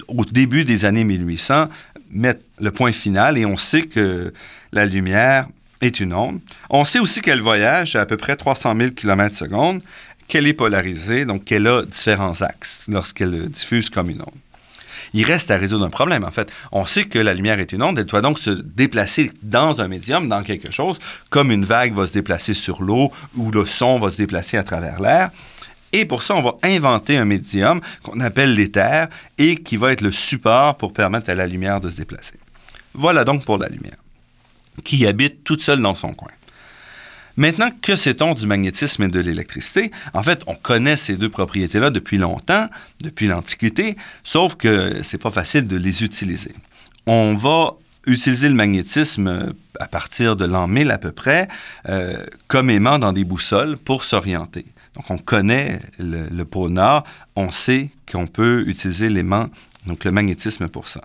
au 0.08 0.26
début 0.26 0.66
des 0.66 0.86
années 0.86 1.04
1800 1.04 1.68
mettent 2.12 2.44
le 2.60 2.72
point 2.72 2.92
final 2.92 3.38
et 3.38 3.46
on 3.46 3.58
sait 3.58 3.84
que 3.84 4.34
la 4.72 4.86
lumière 4.86 5.48
est 5.82 6.00
une 6.00 6.14
onde. 6.14 6.40
On 6.70 6.86
sait 6.86 7.00
aussi 7.00 7.22
qu'elle 7.22 7.42
voyage 7.42 7.96
à 7.96 8.02
à 8.02 8.06
peu 8.06 8.18
près 8.18 8.36
300 8.36 8.76
000 8.78 8.92
km 8.92 9.36
secondes, 9.36 9.82
qu'elle 10.28 10.48
est 10.48 10.54
polarisée, 10.54 11.26
donc 11.26 11.46
qu'elle 11.46 11.68
a 11.68 11.84
différents 11.84 12.42
axes 12.42 12.86
lorsqu'elle 12.88 13.50
diffuse 13.50 13.90
comme 13.90 14.10
une 14.10 14.22
onde. 14.22 14.40
Il 15.14 15.26
reste 15.26 15.52
à 15.52 15.58
résoudre 15.58 15.86
un 15.86 15.90
problème, 15.90 16.24
en 16.24 16.32
fait. 16.32 16.52
On 16.72 16.86
sait 16.86 17.06
que 17.06 17.20
la 17.20 17.34
lumière 17.34 17.60
est 17.60 17.72
une 17.72 17.84
onde, 17.84 18.00
elle 18.00 18.06
doit 18.06 18.22
donc 18.22 18.40
se 18.40 18.50
déplacer 18.50 19.32
dans 19.44 19.80
un 19.80 19.88
médium, 19.88 20.28
dans 20.28 20.44
quelque 20.44 20.72
chose, 20.72 20.98
comme 21.30 21.52
une 21.52 21.66
vague 21.66 21.94
va 21.94 22.08
se 22.08 22.14
déplacer 22.14 22.54
sur 22.54 22.82
l'eau 22.82 23.12
ou 23.38 23.52
le 23.52 23.66
son 23.66 24.00
va 24.00 24.10
se 24.10 24.18
déplacer 24.18 24.58
à 24.58 24.64
travers 24.64 25.00
l'air. 25.00 25.30
Et 25.92 26.06
pour 26.06 26.24
ça, 26.24 26.36
on 26.36 26.42
va 26.42 26.56
inventer 26.64 27.18
un 27.18 27.26
médium 27.26 27.80
qu'on 28.02 28.20
appelle 28.20 28.56
l'éther 28.56 29.08
et 29.38 29.58
qui 29.58 29.78
va 29.78 29.92
être 29.92 30.02
le 30.02 30.12
support 30.12 30.76
pour 30.76 30.92
permettre 30.92 31.30
à 31.30 31.36
la 31.36 31.46
lumière 31.46 31.80
de 31.80 31.90
se 31.90 31.96
déplacer. 31.96 32.34
Voilà 32.96 33.24
donc 33.24 33.46
pour 33.46 33.60
la 33.60 33.70
lumière, 33.70 33.98
qui 34.84 35.06
habite 35.06 35.44
toute 35.44 35.62
seule 35.62 35.82
dans 35.82 35.96
son 35.96 36.14
coin. 36.14 36.32
Maintenant, 37.36 37.70
que 37.82 37.96
sait-on 37.96 38.36
du 38.36 38.46
magnétisme 38.46 39.04
et 39.04 39.08
de 39.08 39.20
l'électricité? 39.20 39.92
En 40.14 40.22
fait, 40.22 40.42
on 40.46 40.54
connaît 40.54 40.98
ces 40.98 41.16
deux 41.16 41.30
propriétés-là 41.30 41.90
depuis 41.90 42.20
longtemps, 42.20 42.70
depuis 43.02 43.28
l'Antiquité, 43.28 43.98
sauf 44.24 44.56
que 44.56 45.02
c'est 45.04 45.18
pas 45.18 45.32
facile 45.32 45.68
de 45.68 45.78
les 45.78 46.04
utiliser. 46.04 46.52
On 47.08 47.36
va 47.36 47.74
utiliser 48.06 48.50
le 48.50 48.56
magnétisme 48.56 49.28
euh, 49.28 49.52
à 49.80 49.88
partir 49.88 50.36
de 50.36 50.46
l'an 50.46 50.68
1000 50.68 50.92
à 50.92 50.98
peu 50.98 51.12
près, 51.12 51.48
euh, 51.90 52.24
comme 52.48 52.70
aimant 52.70 53.00
dans 53.00 53.14
des 53.14 53.24
boussoles 53.24 53.78
pour 53.78 54.04
s'orienter. 54.04 54.66
Donc, 54.96 55.10
on 55.10 55.18
connaît 55.18 55.80
le, 55.98 56.28
le 56.30 56.46
pôle 56.46 56.72
Nord, 56.72 57.04
on 57.36 57.50
sait 57.50 57.90
qu'on 58.12 58.28
peut 58.28 58.64
utiliser 58.68 59.10
l'aimant, 59.10 59.50
donc 59.88 60.04
le 60.04 60.12
magnétisme 60.12 60.68
pour 60.68 60.88
ça. 60.88 61.02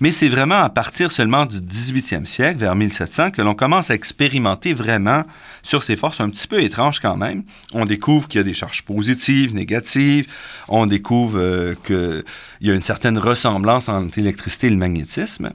Mais 0.00 0.10
c'est 0.10 0.28
vraiment 0.28 0.60
à 0.60 0.70
partir 0.70 1.12
seulement 1.12 1.46
du 1.46 1.60
18e 1.60 2.26
siècle, 2.26 2.58
vers 2.58 2.74
1700, 2.74 3.30
que 3.30 3.42
l'on 3.42 3.54
commence 3.54 3.90
à 3.90 3.94
expérimenter 3.94 4.74
vraiment 4.74 5.24
sur 5.62 5.82
ces 5.82 5.96
forces 5.96 6.20
un 6.20 6.30
petit 6.30 6.48
peu 6.48 6.62
étranges 6.62 7.00
quand 7.00 7.16
même. 7.16 7.44
On 7.72 7.86
découvre 7.86 8.26
qu'il 8.26 8.38
y 8.38 8.40
a 8.40 8.44
des 8.44 8.54
charges 8.54 8.82
positives, 8.82 9.54
négatives. 9.54 10.26
On 10.68 10.86
découvre 10.86 11.38
euh, 11.38 11.74
qu'il 11.84 12.24
y 12.68 12.70
a 12.70 12.74
une 12.74 12.82
certaine 12.82 13.18
ressemblance 13.18 13.88
entre 13.88 14.18
l'électricité 14.18 14.66
et 14.66 14.70
le 14.70 14.76
magnétisme. 14.76 15.52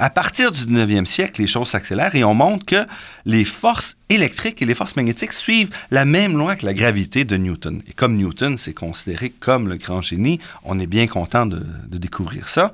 À 0.00 0.10
partir 0.10 0.52
du 0.52 0.60
19e 0.60 1.06
siècle, 1.06 1.40
les 1.40 1.48
choses 1.48 1.68
s'accélèrent 1.68 2.14
et 2.14 2.22
on 2.22 2.32
montre 2.32 2.64
que 2.64 2.86
les 3.26 3.44
forces 3.44 3.96
électriques 4.08 4.62
et 4.62 4.64
les 4.64 4.76
forces 4.76 4.94
magnétiques 4.94 5.32
suivent 5.32 5.70
la 5.90 6.04
même 6.04 6.38
loi 6.38 6.54
que 6.54 6.64
la 6.64 6.72
gravité 6.72 7.24
de 7.24 7.36
Newton. 7.36 7.82
Et 7.88 7.94
comme 7.94 8.16
Newton 8.16 8.56
s'est 8.58 8.74
considéré 8.74 9.30
comme 9.30 9.68
le 9.68 9.76
grand 9.76 10.00
génie, 10.00 10.38
on 10.62 10.78
est 10.78 10.86
bien 10.86 11.08
content 11.08 11.46
de, 11.46 11.66
de 11.88 11.98
découvrir 11.98 12.48
ça. 12.48 12.72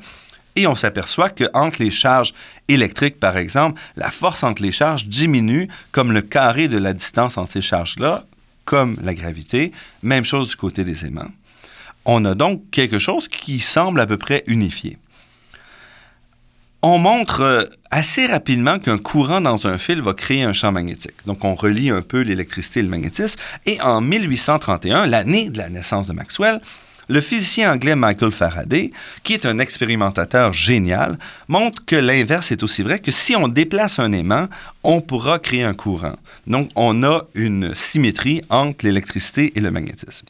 Et 0.56 0.66
on 0.66 0.74
s'aperçoit 0.74 1.30
qu'entre 1.30 1.82
les 1.82 1.90
charges 1.90 2.32
électriques, 2.68 3.18
par 3.18 3.36
exemple, 3.36 3.80
la 3.96 4.10
force 4.10 4.42
entre 4.42 4.62
les 4.62 4.72
charges 4.72 5.06
diminue 5.06 5.68
comme 5.92 6.12
le 6.12 6.22
carré 6.22 6.68
de 6.68 6.78
la 6.78 6.92
distance 6.92 7.36
entre 7.38 7.52
ces 7.52 7.62
charges-là, 7.62 8.24
comme 8.64 8.96
la 9.02 9.14
gravité. 9.14 9.72
Même 10.02 10.24
chose 10.24 10.50
du 10.50 10.56
côté 10.56 10.84
des 10.84 11.06
aimants. 11.06 11.30
On 12.04 12.24
a 12.24 12.34
donc 12.34 12.62
quelque 12.70 12.98
chose 12.98 13.28
qui 13.28 13.58
semble 13.58 14.00
à 14.00 14.06
peu 14.06 14.18
près 14.18 14.44
unifié. 14.46 14.98
On 16.86 16.98
montre 16.98 17.40
euh, 17.40 17.64
assez 17.90 18.26
rapidement 18.26 18.78
qu'un 18.78 18.98
courant 18.98 19.40
dans 19.40 19.66
un 19.66 19.78
fil 19.78 20.02
va 20.02 20.12
créer 20.12 20.42
un 20.42 20.52
champ 20.52 20.70
magnétique. 20.70 21.14
Donc, 21.24 21.42
on 21.42 21.54
relie 21.54 21.88
un 21.88 22.02
peu 22.02 22.20
l'électricité 22.20 22.80
et 22.80 22.82
le 22.82 22.90
magnétisme. 22.90 23.40
Et 23.64 23.80
en 23.80 24.02
1831, 24.02 25.06
l'année 25.06 25.48
de 25.48 25.56
la 25.56 25.70
naissance 25.70 26.06
de 26.06 26.12
Maxwell, 26.12 26.60
le 27.08 27.20
physicien 27.20 27.72
anglais 27.72 27.96
Michael 27.96 28.30
Faraday, 28.30 28.92
qui 29.22 29.34
est 29.34 29.46
un 29.46 29.58
expérimentateur 29.58 30.52
génial, 30.52 31.18
montre 31.48 31.84
que 31.84 31.96
l'inverse 31.96 32.52
est 32.52 32.62
aussi 32.62 32.82
vrai 32.82 32.98
que 32.98 33.10
si 33.10 33.36
on 33.36 33.48
déplace 33.48 33.98
un 33.98 34.12
aimant, 34.12 34.48
on 34.82 35.00
pourra 35.00 35.38
créer 35.38 35.64
un 35.64 35.74
courant. 35.74 36.16
Donc, 36.46 36.70
on 36.76 37.02
a 37.02 37.22
une 37.34 37.74
symétrie 37.74 38.42
entre 38.48 38.84
l'électricité 38.84 39.52
et 39.54 39.60
le 39.60 39.70
magnétisme. 39.70 40.26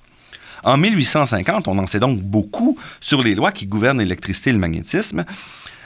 En 0.64 0.78
1850, 0.78 1.69
on 1.69 1.78
en 1.78 1.87
sait 1.87 2.00
donc 2.00 2.21
beaucoup 2.21 2.78
sur 3.00 3.23
les 3.23 3.35
lois 3.35 3.52
qui 3.52 3.66
gouvernent 3.66 3.99
l'électricité 3.99 4.50
et 4.50 4.54
le 4.54 4.59
magnétisme, 4.59 5.25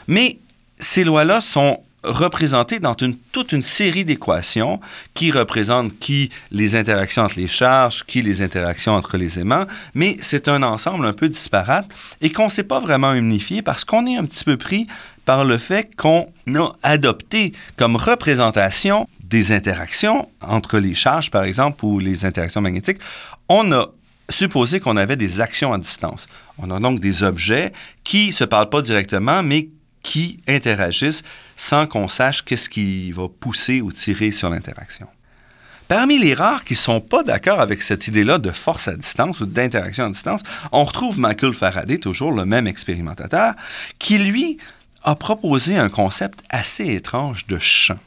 mais 0.06 0.38
ces 0.78 1.02
lois-là 1.04 1.40
sont 1.40 1.80
représenté 2.04 2.78
dans 2.78 2.94
toute 2.94 3.52
une 3.52 3.62
série 3.62 4.04
d'équations 4.04 4.80
qui 5.14 5.30
représentent 5.30 5.98
qui 5.98 6.30
les 6.50 6.76
interactions 6.76 7.24
entre 7.24 7.38
les 7.38 7.48
charges, 7.48 8.04
qui 8.04 8.22
les 8.22 8.42
interactions 8.42 8.94
entre 8.94 9.16
les 9.16 9.38
aimants, 9.38 9.66
mais 9.94 10.16
c'est 10.20 10.48
un 10.48 10.62
ensemble 10.62 11.06
un 11.06 11.12
peu 11.12 11.28
disparate 11.28 11.88
et 12.20 12.30
qu'on 12.30 12.46
ne 12.46 12.50
sait 12.50 12.62
pas 12.62 12.80
vraiment 12.80 13.14
unifier 13.14 13.62
parce 13.62 13.84
qu'on 13.84 14.06
est 14.06 14.16
un 14.16 14.24
petit 14.24 14.44
peu 14.44 14.56
pris 14.56 14.86
par 15.24 15.44
le 15.44 15.58
fait 15.58 15.94
qu'on 15.96 16.32
a 16.54 16.70
adopté 16.82 17.52
comme 17.76 17.96
représentation 17.96 19.08
des 19.24 19.52
interactions 19.52 20.28
entre 20.40 20.78
les 20.78 20.94
charges, 20.94 21.30
par 21.30 21.44
exemple, 21.44 21.84
ou 21.84 21.98
les 21.98 22.24
interactions 22.24 22.60
magnétiques, 22.60 22.98
on 23.48 23.72
a 23.72 23.88
supposé 24.30 24.80
qu'on 24.80 24.96
avait 24.96 25.16
des 25.16 25.40
actions 25.40 25.72
à 25.72 25.78
distance. 25.78 26.26
On 26.58 26.70
a 26.70 26.80
donc 26.80 27.00
des 27.00 27.22
objets 27.22 27.72
qui 28.04 28.28
ne 28.28 28.32
se 28.32 28.44
parlent 28.44 28.70
pas 28.70 28.82
directement, 28.82 29.42
mais 29.42 29.68
qui 30.02 30.40
interagissent 30.46 31.22
sans 31.56 31.86
qu'on 31.86 32.08
sache 32.08 32.44
qu'est-ce 32.44 32.68
qui 32.68 33.12
va 33.12 33.28
pousser 33.28 33.80
ou 33.80 33.92
tirer 33.92 34.30
sur 34.30 34.50
l'interaction. 34.50 35.06
Parmi 35.88 36.18
les 36.18 36.34
rares 36.34 36.64
qui 36.64 36.74
ne 36.74 36.78
sont 36.78 37.00
pas 37.00 37.22
d'accord 37.22 37.60
avec 37.60 37.80
cette 37.80 38.06
idée-là 38.06 38.36
de 38.36 38.50
force 38.50 38.88
à 38.88 38.96
distance 38.96 39.40
ou 39.40 39.46
d'interaction 39.46 40.04
à 40.04 40.10
distance, 40.10 40.42
on 40.70 40.84
retrouve 40.84 41.18
Michael 41.18 41.54
Faraday, 41.54 41.96
toujours 41.96 42.30
le 42.30 42.44
même 42.44 42.66
expérimentateur, 42.66 43.54
qui, 43.98 44.18
lui, 44.18 44.58
a 45.02 45.14
proposé 45.14 45.78
un 45.78 45.88
concept 45.88 46.40
assez 46.50 46.86
étrange 46.88 47.46
de 47.46 47.58
champ. 47.58 47.98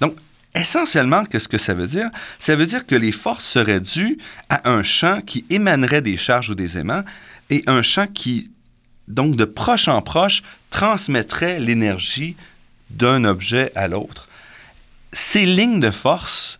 Donc, 0.00 0.16
essentiellement, 0.56 1.24
qu'est-ce 1.24 1.48
que 1.48 1.58
ça 1.58 1.72
veut 1.72 1.86
dire? 1.86 2.10
Ça 2.40 2.56
veut 2.56 2.66
dire 2.66 2.84
que 2.84 2.96
les 2.96 3.12
forces 3.12 3.44
seraient 3.44 3.80
dues 3.80 4.18
à 4.48 4.68
un 4.68 4.82
champ 4.82 5.20
qui 5.20 5.44
émanerait 5.50 6.02
des 6.02 6.16
charges 6.16 6.50
ou 6.50 6.56
des 6.56 6.78
aimants 6.78 7.04
et 7.48 7.62
un 7.68 7.82
champ 7.82 8.08
qui 8.08 8.50
donc 9.08 9.36
de 9.36 9.44
proche 9.44 9.88
en 9.88 10.02
proche, 10.02 10.42
transmettrait 10.70 11.60
l'énergie 11.60 12.36
d'un 12.90 13.24
objet 13.24 13.72
à 13.74 13.88
l'autre. 13.88 14.28
Ces 15.12 15.46
lignes 15.46 15.80
de 15.80 15.90
force, 15.90 16.58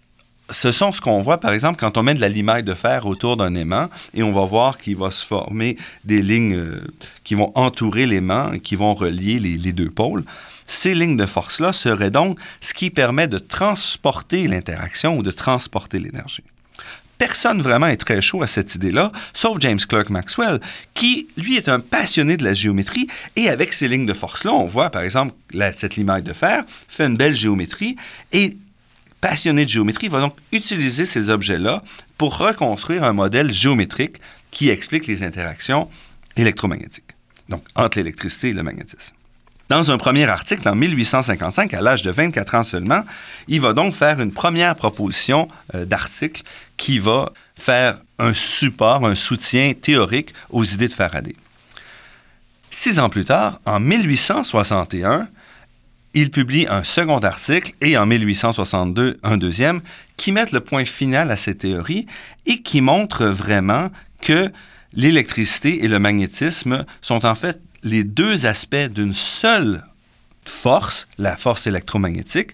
ce 0.50 0.72
sont 0.72 0.92
ce 0.92 1.00
qu'on 1.00 1.22
voit, 1.22 1.40
par 1.40 1.52
exemple, 1.52 1.78
quand 1.80 1.96
on 1.96 2.02
met 2.02 2.14
de 2.14 2.20
la 2.20 2.28
limaille 2.28 2.62
de 2.62 2.74
fer 2.74 3.06
autour 3.06 3.36
d'un 3.36 3.54
aimant 3.54 3.88
et 4.12 4.22
on 4.22 4.32
va 4.32 4.44
voir 4.44 4.78
qu'il 4.78 4.96
va 4.96 5.10
se 5.10 5.24
former 5.24 5.76
des 6.04 6.22
lignes 6.22 6.54
euh, 6.54 6.86
qui 7.24 7.34
vont 7.34 7.50
entourer 7.54 8.06
l'aimant 8.06 8.52
et 8.52 8.60
qui 8.60 8.76
vont 8.76 8.94
relier 8.94 9.40
les 9.40 9.72
deux 9.72 9.90
pôles. 9.90 10.24
Ces 10.66 10.94
lignes 10.94 11.16
de 11.16 11.26
force-là 11.26 11.72
seraient 11.72 12.10
donc 12.10 12.38
ce 12.60 12.74
qui 12.74 12.90
permet 12.90 13.28
de 13.28 13.38
transporter 13.38 14.46
l'interaction 14.48 15.18
ou 15.18 15.22
de 15.22 15.30
transporter 15.30 15.98
l'énergie 15.98 16.44
personne 17.18 17.62
vraiment 17.62 17.86
est 17.86 17.96
très 17.96 18.20
chaud 18.20 18.42
à 18.42 18.46
cette 18.46 18.74
idée-là, 18.74 19.12
sauf 19.32 19.58
James 19.60 19.78
Clerk 19.78 20.10
Maxwell, 20.10 20.60
qui, 20.94 21.28
lui, 21.36 21.56
est 21.56 21.68
un 21.68 21.80
passionné 21.80 22.36
de 22.36 22.44
la 22.44 22.54
géométrie. 22.54 23.06
Et 23.36 23.48
avec 23.48 23.72
ces 23.72 23.88
lignes 23.88 24.06
de 24.06 24.12
force-là, 24.12 24.52
on 24.52 24.66
voit, 24.66 24.90
par 24.90 25.02
exemple, 25.02 25.34
cette 25.76 25.96
limaille 25.96 26.22
de 26.22 26.32
fer 26.32 26.64
fait 26.88 27.06
une 27.06 27.16
belle 27.16 27.34
géométrie. 27.34 27.96
Et 28.32 28.56
passionné 29.20 29.64
de 29.64 29.70
géométrie 29.70 30.08
va 30.08 30.20
donc 30.20 30.36
utiliser 30.52 31.06
ces 31.06 31.30
objets-là 31.30 31.82
pour 32.18 32.36
reconstruire 32.36 33.04
un 33.04 33.12
modèle 33.12 33.52
géométrique 33.52 34.16
qui 34.50 34.68
explique 34.68 35.06
les 35.06 35.22
interactions 35.22 35.88
électromagnétiques, 36.36 37.12
donc 37.48 37.64
entre 37.74 37.98
l'électricité 37.98 38.48
et 38.48 38.52
le 38.52 38.62
magnétisme. 38.62 39.14
Dans 39.70 39.90
un 39.90 39.96
premier 39.96 40.24
article 40.24 40.68
en 40.68 40.74
1855, 40.74 41.72
à 41.72 41.80
l'âge 41.80 42.02
de 42.02 42.10
24 42.10 42.54
ans 42.54 42.64
seulement, 42.64 43.02
il 43.48 43.62
va 43.62 43.72
donc 43.72 43.94
faire 43.94 44.20
une 44.20 44.32
première 44.32 44.76
proposition 44.76 45.48
euh, 45.74 45.86
d'article 45.86 46.42
qui 46.76 46.98
va 46.98 47.32
faire 47.56 47.98
un 48.18 48.34
support, 48.34 49.06
un 49.06 49.14
soutien 49.14 49.72
théorique 49.72 50.34
aux 50.50 50.64
idées 50.64 50.88
de 50.88 50.92
Faraday. 50.92 51.34
Six 52.70 52.98
ans 52.98 53.08
plus 53.08 53.24
tard, 53.24 53.60
en 53.64 53.80
1861, 53.80 55.28
il 56.12 56.30
publie 56.30 56.66
un 56.68 56.84
second 56.84 57.18
article 57.18 57.72
et 57.80 57.96
en 57.96 58.04
1862 58.04 59.18
un 59.22 59.36
deuxième 59.36 59.80
qui 60.16 60.30
mettent 60.30 60.52
le 60.52 60.60
point 60.60 60.84
final 60.84 61.30
à 61.30 61.36
ces 61.36 61.56
théories 61.56 62.06
et 62.46 62.62
qui 62.62 62.82
montrent 62.82 63.26
vraiment 63.26 63.90
que 64.20 64.50
l'électricité 64.92 65.84
et 65.84 65.88
le 65.88 65.98
magnétisme 65.98 66.84
sont 67.00 67.24
en 67.24 67.34
fait 67.34 67.60
les 67.84 68.02
deux 68.02 68.46
aspects 68.46 68.74
d'une 68.74 69.14
seule 69.14 69.84
force, 70.44 71.06
la 71.18 71.36
force 71.36 71.66
électromagnétique, 71.66 72.50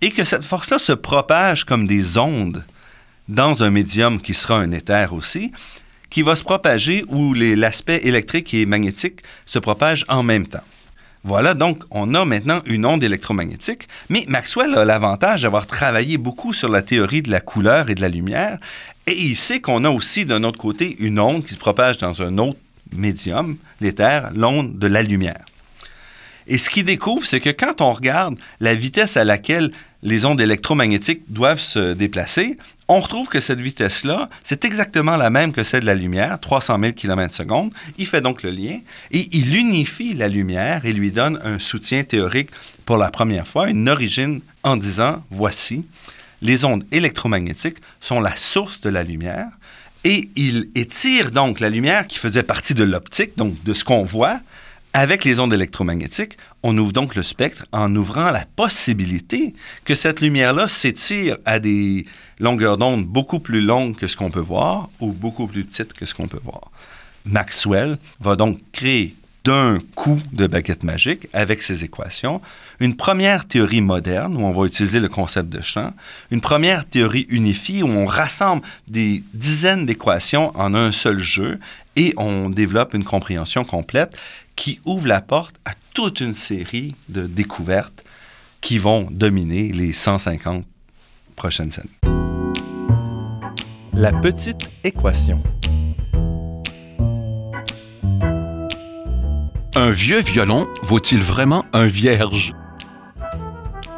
et 0.00 0.10
que 0.10 0.24
cette 0.24 0.44
force-là 0.44 0.78
se 0.78 0.92
propage 0.92 1.64
comme 1.64 1.86
des 1.86 2.18
ondes 2.18 2.64
dans 3.28 3.62
un 3.62 3.70
médium 3.70 4.20
qui 4.20 4.34
sera 4.34 4.58
un 4.58 4.70
éther 4.72 5.12
aussi, 5.12 5.52
qui 6.10 6.22
va 6.22 6.36
se 6.36 6.44
propager 6.44 7.04
où 7.08 7.34
l'aspect 7.34 8.00
électrique 8.04 8.54
et 8.54 8.66
magnétique 8.66 9.20
se 9.44 9.58
propagent 9.58 10.04
en 10.08 10.22
même 10.22 10.46
temps. 10.46 10.62
Voilà, 11.24 11.54
donc 11.54 11.82
on 11.90 12.14
a 12.14 12.24
maintenant 12.24 12.62
une 12.66 12.86
onde 12.86 13.02
électromagnétique, 13.02 13.88
mais 14.08 14.24
Maxwell 14.28 14.76
a 14.76 14.84
l'avantage 14.84 15.42
d'avoir 15.42 15.66
travaillé 15.66 16.18
beaucoup 16.18 16.52
sur 16.52 16.68
la 16.68 16.82
théorie 16.82 17.22
de 17.22 17.32
la 17.32 17.40
couleur 17.40 17.90
et 17.90 17.96
de 17.96 18.00
la 18.00 18.08
lumière, 18.08 18.58
et 19.08 19.20
il 19.20 19.36
sait 19.36 19.60
qu'on 19.60 19.84
a 19.84 19.90
aussi 19.90 20.24
d'un 20.24 20.44
autre 20.44 20.58
côté 20.58 20.94
une 21.00 21.18
onde 21.18 21.44
qui 21.44 21.54
se 21.54 21.58
propage 21.58 21.98
dans 21.98 22.22
un 22.22 22.38
autre 22.38 22.58
médium, 22.96 23.56
l'éther, 23.80 24.30
l'onde 24.34 24.78
de 24.78 24.86
la 24.86 25.02
lumière. 25.02 25.44
Et 26.48 26.58
ce 26.58 26.70
qu'il 26.70 26.84
découvre, 26.84 27.26
c'est 27.26 27.40
que 27.40 27.50
quand 27.50 27.80
on 27.80 27.92
regarde 27.92 28.36
la 28.60 28.74
vitesse 28.74 29.16
à 29.16 29.24
laquelle 29.24 29.72
les 30.02 30.24
ondes 30.24 30.40
électromagnétiques 30.40 31.22
doivent 31.28 31.60
se 31.60 31.92
déplacer, 31.92 32.56
on 32.86 33.00
retrouve 33.00 33.28
que 33.28 33.40
cette 33.40 33.58
vitesse-là, 33.58 34.28
c'est 34.44 34.64
exactement 34.64 35.16
la 35.16 35.30
même 35.30 35.52
que 35.52 35.64
celle 35.64 35.80
de 35.80 35.86
la 35.86 35.94
lumière, 35.94 36.38
300 36.38 36.78
000 36.80 36.92
km 36.92 37.40
s 37.40 37.46
Il 37.98 38.06
fait 38.06 38.20
donc 38.20 38.44
le 38.44 38.50
lien 38.50 38.78
et 39.10 39.26
il 39.32 39.56
unifie 39.56 40.14
la 40.14 40.28
lumière 40.28 40.84
et 40.84 40.92
lui 40.92 41.10
donne 41.10 41.40
un 41.42 41.58
soutien 41.58 42.04
théorique 42.04 42.50
pour 42.84 42.96
la 42.96 43.10
première 43.10 43.48
fois, 43.48 43.68
une 43.68 43.88
origine 43.88 44.40
en 44.62 44.76
disant, 44.76 45.24
voici, 45.30 45.86
les 46.42 46.64
ondes 46.64 46.84
électromagnétiques 46.92 47.78
sont 48.00 48.20
la 48.20 48.36
source 48.36 48.80
de 48.82 48.90
la 48.90 49.02
lumière 49.02 49.48
et 50.06 50.30
il 50.36 50.70
étire 50.76 51.32
donc 51.32 51.58
la 51.58 51.68
lumière 51.68 52.06
qui 52.06 52.20
faisait 52.20 52.44
partie 52.44 52.74
de 52.74 52.84
l'optique, 52.84 53.36
donc 53.36 53.60
de 53.64 53.74
ce 53.74 53.82
qu'on 53.82 54.04
voit, 54.04 54.38
avec 54.92 55.24
les 55.24 55.40
ondes 55.40 55.52
électromagnétiques, 55.52 56.38
on 56.62 56.78
ouvre 56.78 56.92
donc 56.92 57.16
le 57.16 57.24
spectre 57.24 57.66
en 57.72 57.92
ouvrant 57.96 58.30
la 58.30 58.44
possibilité 58.44 59.52
que 59.84 59.96
cette 59.96 60.20
lumière-là 60.20 60.68
s'étire 60.68 61.38
à 61.44 61.58
des 61.58 62.06
longueurs 62.38 62.76
d'onde 62.76 63.04
beaucoup 63.04 63.40
plus 63.40 63.60
longues 63.60 63.96
que 63.96 64.06
ce 64.06 64.16
qu'on 64.16 64.30
peut 64.30 64.38
voir 64.38 64.90
ou 65.00 65.10
beaucoup 65.10 65.48
plus 65.48 65.64
petites 65.64 65.92
que 65.92 66.06
ce 66.06 66.14
qu'on 66.14 66.28
peut 66.28 66.40
voir. 66.44 66.70
Maxwell 67.24 67.98
va 68.20 68.36
donc 68.36 68.60
créer 68.70 69.16
d'un 69.46 69.78
coup 69.94 70.18
de 70.32 70.48
baguette 70.48 70.82
magique 70.82 71.28
avec 71.32 71.62
ces 71.62 71.84
équations, 71.84 72.40
une 72.80 72.96
première 72.96 73.46
théorie 73.46 73.80
moderne 73.80 74.36
où 74.36 74.40
on 74.40 74.50
va 74.50 74.66
utiliser 74.66 74.98
le 74.98 75.08
concept 75.08 75.48
de 75.50 75.62
champ, 75.62 75.92
une 76.32 76.40
première 76.40 76.84
théorie 76.84 77.26
unifiée 77.28 77.84
où 77.84 77.88
on 77.88 78.06
rassemble 78.06 78.62
des 78.88 79.22
dizaines 79.34 79.86
d'équations 79.86 80.50
en 80.56 80.74
un 80.74 80.90
seul 80.90 81.18
jeu 81.18 81.60
et 81.94 82.12
on 82.16 82.50
développe 82.50 82.92
une 82.92 83.04
compréhension 83.04 83.64
complète 83.64 84.18
qui 84.56 84.80
ouvre 84.84 85.06
la 85.06 85.20
porte 85.20 85.54
à 85.64 85.70
toute 85.94 86.18
une 86.18 86.34
série 86.34 86.96
de 87.08 87.28
découvertes 87.28 88.02
qui 88.60 88.78
vont 88.78 89.06
dominer 89.12 89.70
les 89.70 89.92
150 89.92 90.66
prochaines 91.36 91.72
années. 91.78 92.16
La 93.92 94.12
petite 94.12 94.70
équation. 94.82 95.40
Un 99.78 99.90
vieux 99.90 100.22
violon 100.22 100.66
vaut-il 100.84 101.18
vraiment 101.18 101.66
un 101.74 101.84
vierge? 101.84 102.54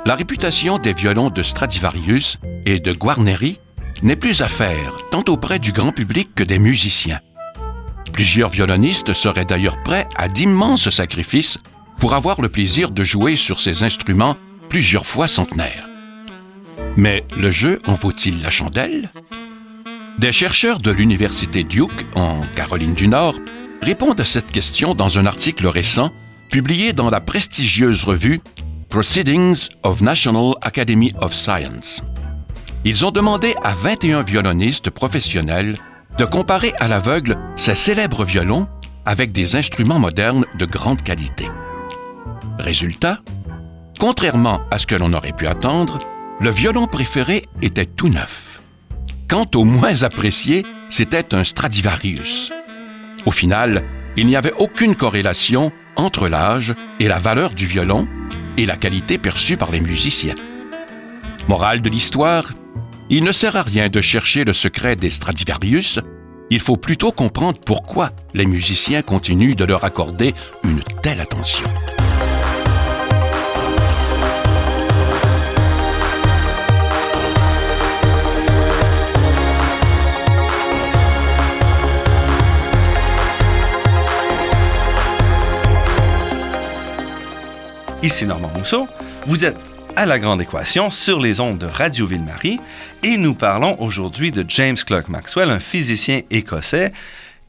La 0.07 0.17
réputation 0.17 0.79
des 0.79 0.93
violons 0.93 1.31
de 1.31 1.45
Stradivarius 1.45 2.37
et 2.67 2.81
de 2.81 2.93
Guarneri 2.93 3.61
n'est 4.03 4.17
plus 4.17 4.43
à 4.43 4.49
faire, 4.49 4.97
tant 5.13 5.23
auprès 5.29 5.61
du 5.61 5.71
grand 5.71 5.93
public 5.93 6.31
que 6.35 6.43
des 6.43 6.59
musiciens. 6.59 7.21
Plusieurs 8.13 8.49
violonistes 8.49 9.13
seraient 9.13 9.45
d'ailleurs 9.45 9.81
prêts 9.85 10.09
à 10.17 10.27
d'immenses 10.27 10.91
sacrifices 10.91 11.59
pour 12.01 12.13
avoir 12.13 12.41
le 12.41 12.49
plaisir 12.49 12.91
de 12.91 13.05
jouer 13.05 13.37
sur 13.37 13.61
ces 13.61 13.85
instruments 13.85 14.37
plusieurs 14.69 15.07
fois 15.07 15.29
centenaires. 15.29 15.87
Mais 16.97 17.25
le 17.39 17.53
jeu 17.53 17.81
en 17.87 17.95
vaut-il 17.95 18.43
la 18.43 18.51
chandelle? 18.51 19.11
Des 20.19 20.33
chercheurs 20.33 20.81
de 20.81 20.91
l'Université 20.91 21.63
Duke, 21.63 22.05
en 22.17 22.41
Caroline 22.57 22.95
du 22.95 23.07
Nord, 23.07 23.37
répondent 23.83 24.21
à 24.21 24.25
cette 24.25 24.51
question 24.51 24.95
dans 24.95 25.19
un 25.19 25.27
article 25.27 25.67
récent 25.67 26.13
publié 26.51 26.93
dans 26.93 27.11
la 27.11 27.21
prestigieuse 27.21 28.05
revue 28.05 28.41
Proceedings 28.89 29.69
of 29.83 30.01
National 30.01 30.55
Academy 30.63 31.13
of 31.21 31.35
Science. 31.35 32.03
Ils 32.85 33.05
ont 33.05 33.11
demandé 33.11 33.55
à 33.63 33.75
21 33.75 34.23
violonistes 34.23 34.91
professionnels 34.91 35.77
de 36.19 36.25
comparer 36.25 36.73
à 36.81 36.89
l'aveugle 36.89 37.37
ces 37.57 37.75
célèbres 37.75 38.25
violons 38.25 38.67
avec 39.05 39.33
des 39.33 39.57
instruments 39.57 39.99
modernes 39.99 40.47
de 40.59 40.65
grande 40.65 41.03
qualité. 41.03 41.49
Résultat, 42.59 43.21
contrairement 43.99 44.61
à 44.71 44.79
ce 44.79 44.87
que 44.87 44.95
l'on 44.95 45.13
aurait 45.13 45.33
pu 45.33 45.47
attendre, 45.47 45.99
le 46.41 46.51
violon 46.51 46.87
préféré 46.87 47.47
était 47.63 47.87
tout 47.87 48.09
neuf. 48.09 48.61
Quant 49.29 49.47
au 49.55 49.65
moins 49.65 50.03
apprécié, 50.03 50.65
c'était 50.89 51.35
un 51.35 51.45
Stradivarius. 51.45 52.51
Au 53.29 53.31
final, 53.31 53.85
il 54.17 54.27
n'y 54.27 54.37
avait 54.37 54.55
aucune 54.57 54.95
corrélation 54.95 55.71
entre 55.97 56.29
l'âge 56.29 56.75
et 56.99 57.09
la 57.09 57.19
valeur 57.19 57.51
du 57.51 57.67
violon 57.67 58.09
et 58.57 58.65
la 58.65 58.79
qualité 58.79 59.19
perçue 59.19 59.59
par 59.59 59.71
les 59.71 59.81
musiciens. 59.81 60.35
Morale 61.47 61.83
de 61.83 61.91
l'histoire, 61.91 62.55
il 63.11 63.25
ne 63.25 63.33
sert 63.33 63.57
à 63.57 63.63
rien 63.63 63.91
de 63.91 64.01
chercher 64.01 64.45
le 64.45 64.55
secret 64.55 64.97
des 64.97 65.11
Stradivarius, 65.11 66.01
il 66.49 66.61
faut 66.61 66.79
plutôt 66.79 67.13
comprendre 67.13 67.61
pourquoi 67.61 68.13
les 68.33 68.47
musiciens 68.47 69.03
continuent 69.03 69.57
de 69.57 69.67
leur 69.67 69.85
accorder 69.85 70.35
une 70.65 70.81
telle 71.03 71.21
attention. 71.21 71.69
Ici 88.01 88.27
Normand 88.27 88.53
Rousseau, 88.55 88.87
vous 89.27 89.45
êtes 89.45 89.57
à 89.97 90.07
la 90.07 90.21
grande 90.21 90.41
équation 90.41 90.93
sur 90.93 91.19
les 91.19 91.41
ondes 91.41 91.59
de 91.59 91.67
Radio 91.67 92.07
Ville-Marie 92.07 92.61
et 93.03 93.17
nous 93.17 93.35
parlons 93.35 93.77
aujourd'hui 93.81 94.31
de 94.31 94.45
James 94.47 94.77
Clerk 94.77 95.09
Maxwell, 95.09 95.51
un 95.51 95.59
physicien 95.59 96.21
écossais, 96.31 96.93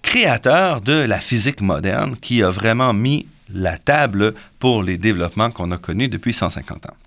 créateur 0.02 0.82
de 0.82 0.94
la 0.94 1.20
physique 1.20 1.62
moderne 1.62 2.16
qui 2.20 2.42
a 2.42 2.50
vraiment 2.50 2.94
mis 2.94 3.28
la 3.54 3.78
table 3.78 4.34
pour 4.58 4.82
les 4.82 4.98
développements 4.98 5.52
qu'on 5.52 5.70
a 5.72 5.78
connus 5.78 6.08
depuis 6.08 6.34
150 6.34 6.88
ans. 6.88 6.98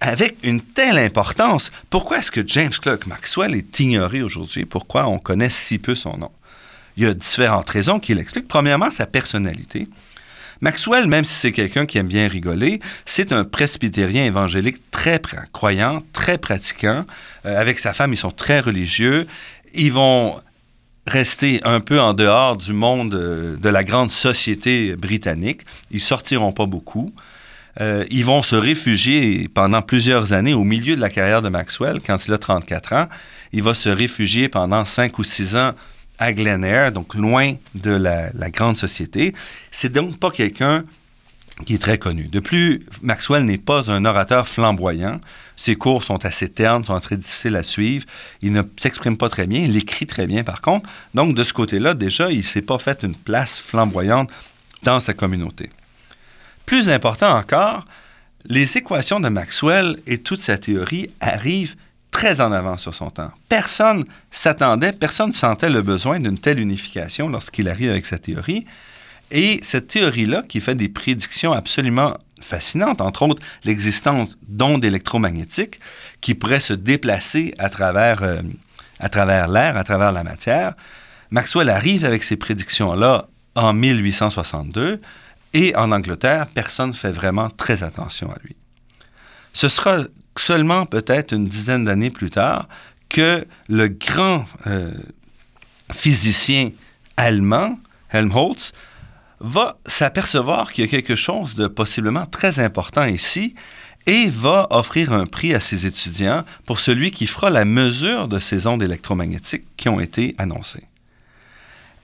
Avec 0.00 0.36
une 0.42 0.60
telle 0.60 0.98
importance, 0.98 1.70
pourquoi 1.88 2.18
est-ce 2.18 2.32
que 2.32 2.46
James 2.46 2.72
Clerk 2.72 3.06
Maxwell 3.06 3.54
est 3.54 3.78
ignoré 3.78 4.22
aujourd'hui? 4.22 4.64
Pourquoi 4.64 5.06
on 5.06 5.20
connaît 5.20 5.50
si 5.50 5.78
peu 5.78 5.94
son 5.94 6.16
nom? 6.16 6.32
Il 6.96 7.04
y 7.04 7.06
a 7.06 7.14
différentes 7.14 7.70
raisons 7.70 8.00
qui 8.00 8.12
l'expliquent. 8.12 8.48
Premièrement, 8.48 8.90
sa 8.90 9.06
personnalité. 9.06 9.86
Maxwell, 10.60 11.06
même 11.06 11.24
si 11.24 11.34
c'est 11.34 11.52
quelqu'un 11.52 11.86
qui 11.86 11.98
aime 11.98 12.08
bien 12.08 12.28
rigoler, 12.28 12.80
c'est 13.04 13.32
un 13.32 13.44
presbytérien 13.44 14.24
évangélique 14.24 14.90
très 14.90 15.20
croyant, 15.52 16.02
très 16.12 16.38
pratiquant. 16.38 17.04
Euh, 17.44 17.60
avec 17.60 17.78
sa 17.78 17.92
femme, 17.92 18.12
ils 18.12 18.18
sont 18.18 18.30
très 18.30 18.60
religieux. 18.60 19.26
Ils 19.74 19.92
vont 19.92 20.40
rester 21.06 21.60
un 21.64 21.80
peu 21.80 22.00
en 22.00 22.14
dehors 22.14 22.56
du 22.56 22.72
monde 22.72 23.14
euh, 23.14 23.56
de 23.56 23.68
la 23.68 23.84
grande 23.84 24.10
société 24.10 24.96
britannique. 24.96 25.62
Ils 25.90 26.00
sortiront 26.00 26.52
pas 26.52 26.66
beaucoup. 26.66 27.12
Euh, 27.80 28.04
ils 28.10 28.24
vont 28.24 28.42
se 28.42 28.56
réfugier 28.56 29.48
pendant 29.48 29.82
plusieurs 29.82 30.32
années 30.32 30.54
au 30.54 30.64
milieu 30.64 30.96
de 30.96 31.00
la 31.00 31.10
carrière 31.10 31.42
de 31.42 31.50
Maxwell, 31.50 32.00
quand 32.04 32.26
il 32.26 32.32
a 32.32 32.38
34 32.38 32.92
ans. 32.94 33.08
Il 33.52 33.62
va 33.62 33.74
se 33.74 33.88
réfugier 33.88 34.48
pendant 34.48 34.84
5 34.84 35.18
ou 35.18 35.24
6 35.24 35.56
ans 35.56 35.72
à 36.18 36.32
Glen 36.32 36.90
donc 36.90 37.14
loin 37.14 37.54
de 37.74 37.90
la, 37.90 38.50
grande 38.50 38.76
société. 38.76 39.34
C'est 39.70 39.92
donc 39.92 40.18
pas 40.18 40.30
quelqu'un 40.30 40.84
qui 41.64 41.74
est 41.74 41.78
très 41.78 41.98
connu. 41.98 42.24
De 42.24 42.40
plus, 42.40 42.84
Maxwell 43.00 43.44
n'est 43.44 43.56
pas 43.58 43.90
un 43.90 44.04
orateur 44.04 44.46
flamboyant. 44.46 45.20
Ses 45.56 45.76
cours 45.76 46.04
sont 46.04 46.24
assez 46.26 46.50
ternes, 46.50 46.84
sont 46.84 47.00
très 47.00 47.16
difficiles 47.16 47.56
à 47.56 47.62
suivre. 47.62 48.04
Il 48.42 48.52
ne 48.52 48.62
s'exprime 48.76 49.16
pas 49.16 49.30
très 49.30 49.46
bien, 49.46 49.60
il 49.60 49.76
écrit 49.76 50.06
très 50.06 50.26
bien 50.26 50.44
par 50.44 50.60
contre. 50.60 50.88
Donc 51.14 51.34
de 51.34 51.44
ce 51.44 51.54
côté-là, 51.54 51.94
déjà, 51.94 52.30
il 52.30 52.38
ne 52.38 52.42
s'est 52.42 52.62
pas 52.62 52.78
fait 52.78 53.02
une 53.02 53.14
place 53.14 53.58
flamboyante 53.58 54.30
dans 54.82 55.00
sa 55.00 55.14
communauté. 55.14 55.70
Plus 56.66 56.90
important 56.90 57.36
encore, 57.36 57.86
les 58.44 58.76
équations 58.76 59.18
de 59.18 59.28
Maxwell 59.28 59.96
et 60.06 60.18
toute 60.18 60.42
sa 60.42 60.58
théorie 60.58 61.10
arrivent 61.20 61.76
très 62.16 62.40
en 62.40 62.50
avance 62.50 62.80
sur 62.80 62.94
son 62.94 63.10
temps. 63.10 63.30
Personne 63.50 64.02
s'attendait, 64.30 64.92
personne 64.92 65.32
sentait 65.32 65.68
le 65.68 65.82
besoin 65.82 66.18
d'une 66.18 66.38
telle 66.38 66.60
unification 66.60 67.28
lorsqu'il 67.28 67.68
arrive 67.68 67.90
avec 67.90 68.06
sa 68.06 68.16
théorie. 68.16 68.64
Et 69.30 69.60
cette 69.62 69.88
théorie-là, 69.88 70.42
qui 70.48 70.62
fait 70.62 70.74
des 70.74 70.88
prédictions 70.88 71.52
absolument 71.52 72.16
fascinantes, 72.40 73.02
entre 73.02 73.20
autres 73.20 73.42
l'existence 73.64 74.30
d'ondes 74.48 74.82
électromagnétiques 74.82 75.78
qui 76.22 76.34
pourraient 76.34 76.58
se 76.58 76.72
déplacer 76.72 77.52
à 77.58 77.68
travers, 77.68 78.22
euh, 78.22 78.40
travers 79.12 79.48
l'air, 79.48 79.76
à 79.76 79.84
travers 79.84 80.12
la 80.12 80.24
matière, 80.24 80.72
Maxwell 81.30 81.68
arrive 81.68 82.06
avec 82.06 82.22
ces 82.22 82.36
prédictions-là 82.36 83.28
en 83.56 83.74
1862 83.74 85.02
et 85.52 85.76
en 85.76 85.92
Angleterre, 85.92 86.46
personne 86.54 86.90
ne 86.90 86.94
fait 86.94 87.12
vraiment 87.12 87.50
très 87.50 87.82
attention 87.82 88.32
à 88.32 88.36
lui. 88.42 88.56
Ce 89.52 89.68
sera 89.68 89.98
seulement 90.40 90.86
peut-être 90.86 91.32
une 91.32 91.46
dizaine 91.46 91.84
d'années 91.84 92.10
plus 92.10 92.30
tard 92.30 92.68
que 93.08 93.46
le 93.68 93.88
grand 93.88 94.44
euh, 94.66 94.90
physicien 95.92 96.70
allemand, 97.16 97.78
Helmholtz, 98.10 98.72
va 99.40 99.78
s'apercevoir 99.86 100.72
qu'il 100.72 100.84
y 100.84 100.88
a 100.88 100.90
quelque 100.90 101.16
chose 101.16 101.54
de 101.54 101.66
possiblement 101.66 102.26
très 102.26 102.58
important 102.58 103.04
ici 103.04 103.54
et 104.06 104.28
va 104.30 104.66
offrir 104.70 105.12
un 105.12 105.26
prix 105.26 105.54
à 105.54 105.60
ses 105.60 105.86
étudiants 105.86 106.44
pour 106.64 106.78
celui 106.80 107.10
qui 107.10 107.26
fera 107.26 107.50
la 107.50 107.64
mesure 107.64 108.28
de 108.28 108.38
ces 108.38 108.66
ondes 108.66 108.82
électromagnétiques 108.82 109.66
qui 109.76 109.88
ont 109.88 110.00
été 110.00 110.34
annoncées. 110.38 110.86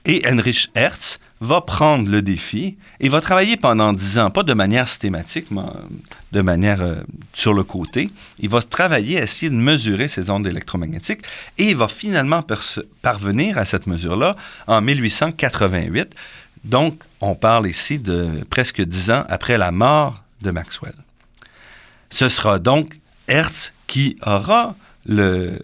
Et 0.05 0.25
Heinrich 0.25 0.69
Hertz 0.75 1.19
va 1.39 1.61
prendre 1.61 2.09
le 2.09 2.21
défi 2.21 2.77
et 2.99 3.09
va 3.09 3.21
travailler 3.21 3.57
pendant 3.57 3.93
dix 3.93 4.17
ans, 4.19 4.29
pas 4.29 4.43
de 4.43 4.53
manière 4.53 4.87
systématique, 4.87 5.51
mais 5.51 5.61
de 6.31 6.41
manière 6.41 6.81
euh, 6.81 6.95
sur 7.33 7.53
le 7.53 7.63
côté. 7.63 8.11
Il 8.39 8.49
va 8.49 8.61
travailler 8.61 9.19
à 9.19 9.23
essayer 9.23 9.49
de 9.49 9.55
mesurer 9.55 10.07
ces 10.07 10.29
ondes 10.29 10.47
électromagnétiques 10.47 11.21
et 11.57 11.69
il 11.69 11.75
va 11.75 11.87
finalement 11.87 12.43
parvenir 13.01 13.57
à 13.57 13.65
cette 13.65 13.87
mesure-là 13.87 14.35
en 14.67 14.81
1888. 14.81 16.13
Donc, 16.63 17.01
on 17.19 17.35
parle 17.35 17.67
ici 17.67 17.99
de 17.99 18.29
presque 18.49 18.81
dix 18.81 19.11
ans 19.11 19.25
après 19.29 19.57
la 19.57 19.71
mort 19.71 20.23
de 20.41 20.51
Maxwell. 20.51 20.95
Ce 22.09 22.29
sera 22.29 22.59
donc 22.59 22.99
Hertz 23.27 23.73
qui 23.87 24.17
aura 24.25 24.75
le, 25.05 25.57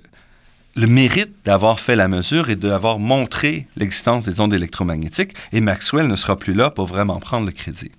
le 0.79 0.87
mérite 0.87 1.33
d'avoir 1.43 1.77
fait 1.81 1.97
la 1.97 2.07
mesure 2.07 2.49
et 2.49 2.55
d'avoir 2.55 2.99
montré 2.99 3.67
l'existence 3.75 4.23
des 4.23 4.39
ondes 4.39 4.53
électromagnétiques, 4.53 5.33
et 5.51 5.59
Maxwell 5.59 6.07
ne 6.07 6.15
sera 6.15 6.37
plus 6.37 6.53
là 6.53 6.69
pour 6.69 6.85
vraiment 6.85 7.19
prendre 7.19 7.45
le 7.45 7.51
crédit. 7.51 7.91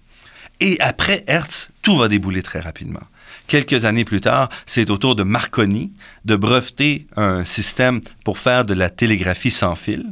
Et 0.61 0.79
après 0.81 1.23
Hertz, 1.27 1.69
tout 1.83 1.99
va 1.99 2.09
débouler 2.09 2.43
très 2.43 2.59
rapidement. 2.61 3.03
Quelques 3.49 3.85
années 3.85 4.07
plus 4.07 4.23
tard, 4.23 4.49
c'est 4.65 4.89
au 4.89 4.97
tour 4.97 5.15
de 5.15 5.25
Marconi 5.25 5.93
de 6.25 6.37
breveter 6.37 7.07
un 7.17 7.45
système 7.45 8.01
pour 8.25 8.39
faire 8.39 8.65
de 8.65 8.73
la 8.73 8.89
télégraphie 8.89 9.51
sans 9.51 9.77
fil. 9.77 10.07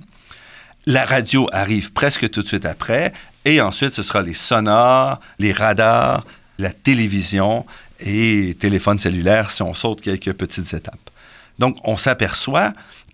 La 0.84 1.06
radio 1.06 1.48
arrive 1.52 1.92
presque 1.92 2.28
tout 2.28 2.42
de 2.42 2.48
suite 2.48 2.66
après, 2.66 3.14
et 3.46 3.62
ensuite 3.62 3.94
ce 3.94 4.02
sera 4.02 4.20
les 4.20 4.34
sonars, 4.34 5.20
les 5.38 5.52
radars, 5.52 6.26
la 6.58 6.72
télévision 6.72 7.64
et 8.00 8.58
téléphones 8.60 8.98
cellulaires 8.98 9.52
si 9.52 9.62
on 9.62 9.72
saute 9.72 10.02
quelques 10.02 10.34
petites 10.34 10.74
étapes. 10.74 11.10
Donc, 11.58 11.76
on 11.84 11.96
s'aperçoit 11.96 12.72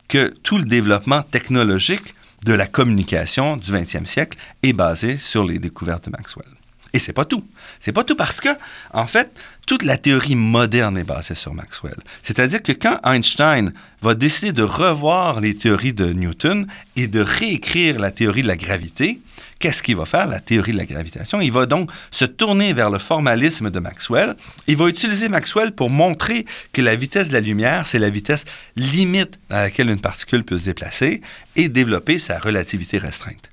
que 0.09 0.29
tout 0.43 0.59
le 0.59 0.65
développement 0.65 1.23
technologique 1.23 2.15
de 2.45 2.53
la 2.53 2.67
communication 2.67 3.57
du 3.57 3.73
20e 3.73 4.07
siècle 4.07 4.39
est 4.63 4.75
basé 4.75 5.17
sur 5.17 5.45
les 5.45 5.59
découvertes 5.59 6.07
de 6.07 6.11
Maxwell. 6.11 6.47
Et 6.95 7.01
c'est 7.01 7.13
pas 7.13 7.25
tout. 7.25 7.45
C'est 7.81 7.93
pas 7.93 8.05
tout 8.05 8.15
parce 8.15 8.41
que, 8.41 8.49
en 8.93 9.09
fait, 9.09 9.37
toute 9.67 9.83
la 9.83 9.97
théorie 9.97 10.37
moderne 10.37 10.97
est 10.97 11.05
basée 11.05 11.35
sur 11.35 11.53
Maxwell. 11.53 11.99
C'est-à-dire 12.23 12.63
que 12.63 12.71
quand 12.71 13.01
Einstein 13.05 13.73
va 14.01 14.15
décider 14.15 14.53
de 14.53 14.63
revoir 14.63 15.41
les 15.41 15.55
théories 15.55 15.93
de 15.93 16.13
Newton 16.13 16.69
et 16.95 17.09
de 17.09 17.21
réécrire 17.21 17.99
la 17.99 18.13
théorie 18.13 18.43
de 18.43 18.47
la 18.47 18.57
gravité, 18.57 19.21
qu'est-ce 19.59 19.83
qu'il 19.83 19.97
va 19.97 20.07
faire, 20.07 20.29
la 20.29 20.39
théorie 20.39 20.71
de 20.71 20.77
la 20.77 20.87
gravitation? 20.87 21.41
Il 21.41 21.51
va 21.51 21.67
donc 21.67 21.91
se 22.13 22.25
tourner 22.25 22.73
vers 22.73 22.91
le 22.91 23.01
formalisme 23.01 23.73
de 23.73 23.81
Maxwell. 23.81 24.37
Il 24.69 24.77
va 24.77 24.87
utiliser 24.89 25.29
Maxwell 25.29 25.73
pour 25.73 25.91
montrer 25.91 26.47
que 26.73 26.81
la 26.81 26.95
vitesse 26.95 27.31
de 27.31 27.33
la 27.33 27.41
lumière, 27.41 27.89
c'est 27.89 27.99
la 27.99 28.11
vitesse 28.11 28.45
limite 28.77 29.37
à 29.51 29.63
laquelle 29.63 29.91
une 29.91 30.01
particule 30.01 30.45
peut 30.45 30.61
se 30.61 30.65
déplacer 30.65 31.23
et 31.57 31.69
développer 31.69 32.21
sa 32.21 32.39
relativité 32.39 32.99
restreinte. 32.99 33.51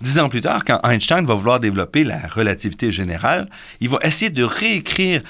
Dix 0.00 0.18
ans 0.18 0.28
plus 0.28 0.42
tard, 0.42 0.64
quand 0.64 0.78
Einstein 0.84 1.24
va 1.24 1.34
vouloir 1.34 1.58
développer 1.58 2.04
la 2.04 2.18
relativité 2.28 2.92
générale, 2.92 3.48
il 3.80 3.88
va 3.88 3.98
essayer 4.02 4.30
de 4.30 4.44
réécrire 4.44 5.22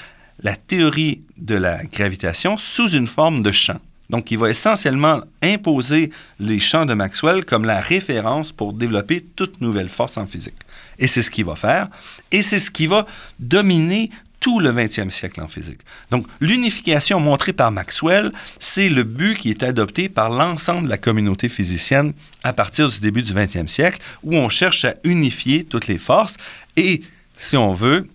la 0.43 0.55
théorie 0.55 1.21
de 1.37 1.55
la 1.55 1.83
gravitation 1.85 2.57
sous 2.57 2.89
une 2.89 3.07
forme 3.07 3.43
de 3.43 3.51
champ. 3.51 3.79
Donc, 4.09 4.31
il 4.31 4.37
va 4.37 4.49
essentiellement 4.49 5.21
imposer 5.41 6.11
les 6.39 6.59
champs 6.59 6.85
de 6.85 6.93
Maxwell 6.93 7.43
comme 7.43 7.65
la 7.65 7.81
référence 7.81 8.51
pour 8.51 8.73
développer 8.73 9.25
toute 9.35 9.59
nouvelle 9.59 9.89
force 9.89 10.17
en 10.17 10.25
physique. 10.25 10.55
Et 10.99 11.07
c'est 11.07 11.23
ce 11.23 11.31
qu'il 11.31 11.45
va 11.45 11.55
faire. 11.55 11.89
Et 12.31 12.41
c'est 12.41 12.59
ce 12.59 12.71
qui 12.71 12.87
va 12.87 13.05
dominer 13.39 14.09
tout 14.39 14.59
le 14.59 14.71
20e 14.71 15.09
siècle 15.09 15.41
en 15.41 15.47
physique. 15.47 15.79
Donc, 16.11 16.25
l'unification 16.39 17.19
montrée 17.19 17.53
par 17.53 17.71
Maxwell, 17.71 18.31
c'est 18.59 18.89
le 18.89 19.03
but 19.03 19.37
qui 19.37 19.49
est 19.49 19.63
adopté 19.63 20.09
par 20.09 20.29
l'ensemble 20.29 20.83
de 20.85 20.89
la 20.89 20.97
communauté 20.97 21.49
physicienne 21.49 22.13
à 22.43 22.53
partir 22.53 22.89
du 22.89 22.99
début 22.99 23.23
du 23.23 23.33
20e 23.33 23.67
siècle, 23.67 23.99
où 24.23 24.35
on 24.35 24.49
cherche 24.49 24.85
à 24.85 24.95
unifier 25.03 25.63
toutes 25.63 25.87
les 25.87 25.97
forces 25.97 26.35
et, 26.75 27.01
si 27.35 27.57
on 27.57 27.73
veut, 27.73 28.07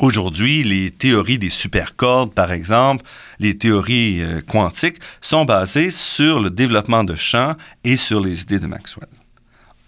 Aujourd'hui, 0.00 0.62
les 0.62 0.90
théories 0.90 1.38
des 1.38 1.48
supercordes, 1.48 2.32
par 2.32 2.52
exemple, 2.52 3.04
les 3.40 3.56
théories 3.56 4.20
euh, 4.20 4.42
quantiques, 4.42 4.98
sont 5.22 5.46
basées 5.46 5.90
sur 5.90 6.40
le 6.40 6.50
développement 6.50 7.04
de 7.04 7.16
champs 7.16 7.54
et 7.84 7.96
sur 7.96 8.20
les 8.20 8.42
idées 8.42 8.58
de 8.60 8.66
Maxwell. 8.66 9.08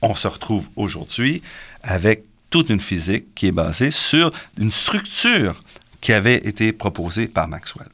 On 0.02 0.14
se 0.14 0.26
retrouve 0.26 0.68
aujourd'hui 0.74 1.42
avec 1.82 2.24
toute 2.50 2.68
une 2.68 2.80
physique 2.80 3.34
qui 3.34 3.46
est 3.46 3.52
basée 3.52 3.90
sur 3.90 4.32
une 4.58 4.70
structure 4.70 5.62
qui 6.00 6.12
avait 6.12 6.36
été 6.36 6.72
proposée 6.72 7.28
par 7.28 7.48
Maxwell. 7.48 7.88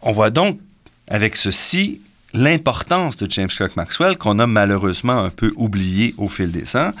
On 0.00 0.12
voit 0.12 0.30
donc 0.30 0.60
avec 1.08 1.36
ceci 1.36 2.00
l'importance 2.34 3.16
de 3.16 3.30
James 3.30 3.48
Clerk 3.48 3.76
Maxwell 3.76 4.16
qu'on 4.16 4.38
a 4.38 4.46
malheureusement 4.46 5.18
un 5.18 5.30
peu 5.30 5.52
oublié 5.56 6.14
au 6.16 6.28
fil 6.28 6.50
des 6.50 6.76
ans. 6.76 6.92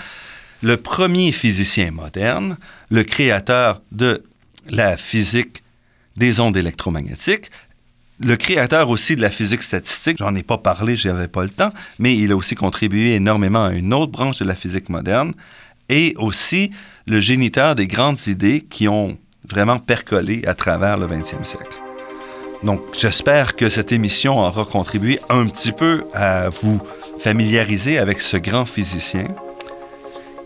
Le 0.62 0.76
premier 0.76 1.32
physicien 1.32 1.90
moderne, 1.90 2.56
le 2.90 3.02
créateur 3.02 3.80
de 3.90 4.22
la 4.70 4.96
physique 4.96 5.62
des 6.16 6.40
ondes 6.40 6.56
électromagnétiques, 6.56 7.50
le 8.20 8.36
créateur 8.36 8.88
aussi 8.88 9.16
de 9.16 9.20
la 9.20 9.30
physique 9.30 9.62
statistique, 9.62 10.18
j'en 10.18 10.34
ai 10.36 10.42
pas 10.44 10.58
parlé, 10.58 10.94
j'avais 10.94 11.26
pas 11.26 11.42
le 11.42 11.50
temps, 11.50 11.72
mais 11.98 12.16
il 12.16 12.30
a 12.30 12.36
aussi 12.36 12.54
contribué 12.54 13.14
énormément 13.14 13.64
à 13.64 13.72
une 13.72 13.92
autre 13.92 14.12
branche 14.12 14.38
de 14.38 14.44
la 14.44 14.54
physique 14.54 14.88
moderne, 14.88 15.32
et 15.92 16.14
aussi 16.16 16.70
le 17.06 17.20
géniteur 17.20 17.74
des 17.74 17.86
grandes 17.86 18.26
idées 18.26 18.62
qui 18.62 18.88
ont 18.88 19.18
vraiment 19.44 19.78
percolé 19.78 20.42
à 20.46 20.54
travers 20.54 20.96
le 20.96 21.06
20e 21.06 21.44
siècle. 21.44 21.80
Donc, 22.62 22.80
j'espère 22.96 23.56
que 23.56 23.68
cette 23.68 23.92
émission 23.92 24.38
aura 24.38 24.64
contribué 24.64 25.18
un 25.28 25.46
petit 25.46 25.72
peu 25.72 26.04
à 26.14 26.48
vous 26.48 26.80
familiariser 27.18 27.98
avec 27.98 28.20
ce 28.20 28.38
grand 28.38 28.64
physicien 28.64 29.26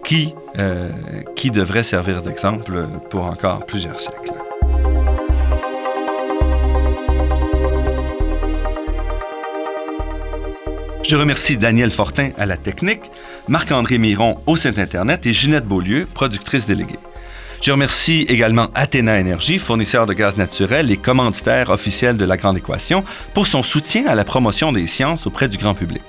qui, 0.02 0.34
euh, 0.58 0.90
qui 1.36 1.50
devrait 1.50 1.84
servir 1.84 2.22
d'exemple 2.22 2.86
pour 3.10 3.26
encore 3.26 3.64
plusieurs 3.66 4.00
siècles. 4.00 4.32
Je 11.08 11.14
remercie 11.14 11.56
Daniel 11.56 11.92
Fortin 11.92 12.30
à 12.36 12.46
la 12.46 12.56
technique, 12.56 13.12
Marc-André 13.46 13.96
Miron 13.96 14.40
au 14.44 14.56
site 14.56 14.76
Internet 14.76 15.24
et 15.24 15.32
Ginette 15.32 15.64
Beaulieu, 15.64 16.08
productrice 16.12 16.66
déléguée. 16.66 16.98
Je 17.62 17.70
remercie 17.70 18.26
également 18.28 18.70
Athéna 18.74 19.20
Énergie, 19.20 19.60
fournisseur 19.60 20.06
de 20.06 20.14
gaz 20.14 20.36
naturel 20.36 20.90
et 20.90 20.96
commanditaire 20.96 21.70
officiel 21.70 22.16
de 22.16 22.24
la 22.24 22.36
Grande 22.36 22.56
Équation, 22.56 23.04
pour 23.34 23.46
son 23.46 23.62
soutien 23.62 24.08
à 24.08 24.16
la 24.16 24.24
promotion 24.24 24.72
des 24.72 24.88
sciences 24.88 25.28
auprès 25.28 25.46
du 25.46 25.58
grand 25.58 25.74
public. 25.74 26.02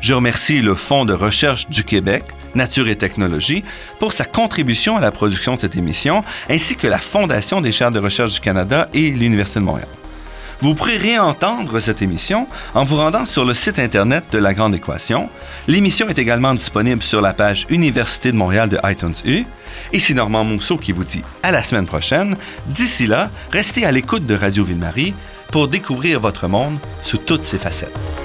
Je 0.00 0.14
remercie 0.14 0.62
le 0.62 0.74
Fonds 0.74 1.04
de 1.04 1.12
recherche 1.12 1.68
du 1.68 1.84
Québec, 1.84 2.24
Nature 2.54 2.88
et 2.88 2.96
Technologie, 2.96 3.62
pour 3.98 4.14
sa 4.14 4.24
contribution 4.24 4.96
à 4.96 5.00
la 5.00 5.12
production 5.12 5.56
de 5.56 5.60
cette 5.60 5.76
émission, 5.76 6.24
ainsi 6.48 6.76
que 6.76 6.86
la 6.86 6.98
Fondation 6.98 7.60
des 7.60 7.72
chaires 7.72 7.90
de 7.90 8.00
recherche 8.00 8.32
du 8.32 8.40
Canada 8.40 8.88
et 8.94 9.10
l'Université 9.10 9.60
de 9.60 9.66
Montréal. 9.66 9.88
Vous 10.60 10.74
pourrez 10.74 10.96
réentendre 10.96 11.80
cette 11.80 12.02
émission 12.02 12.46
en 12.74 12.84
vous 12.84 12.96
rendant 12.96 13.24
sur 13.24 13.44
le 13.44 13.54
site 13.54 13.78
Internet 13.78 14.24
de 14.32 14.38
La 14.38 14.54
Grande 14.54 14.74
Équation. 14.74 15.28
L'émission 15.66 16.08
est 16.08 16.18
également 16.18 16.54
disponible 16.54 17.02
sur 17.02 17.20
la 17.20 17.32
page 17.32 17.66
Université 17.70 18.32
de 18.32 18.36
Montréal 18.36 18.68
de 18.68 18.78
iTunes 18.84 19.14
U. 19.24 19.44
Et 19.92 19.98
c'est 19.98 20.14
Normand 20.14 20.44
Mousseau 20.44 20.76
qui 20.76 20.92
vous 20.92 21.04
dit 21.04 21.22
à 21.42 21.52
la 21.52 21.62
semaine 21.62 21.86
prochaine. 21.86 22.36
D'ici 22.66 23.06
là, 23.06 23.30
restez 23.50 23.84
à 23.84 23.92
l'écoute 23.92 24.26
de 24.26 24.34
Radio 24.34 24.64
Ville-Marie 24.64 25.14
pour 25.50 25.68
découvrir 25.68 26.20
votre 26.20 26.48
monde 26.48 26.78
sous 27.02 27.18
toutes 27.18 27.44
ses 27.44 27.58
facettes. 27.58 28.23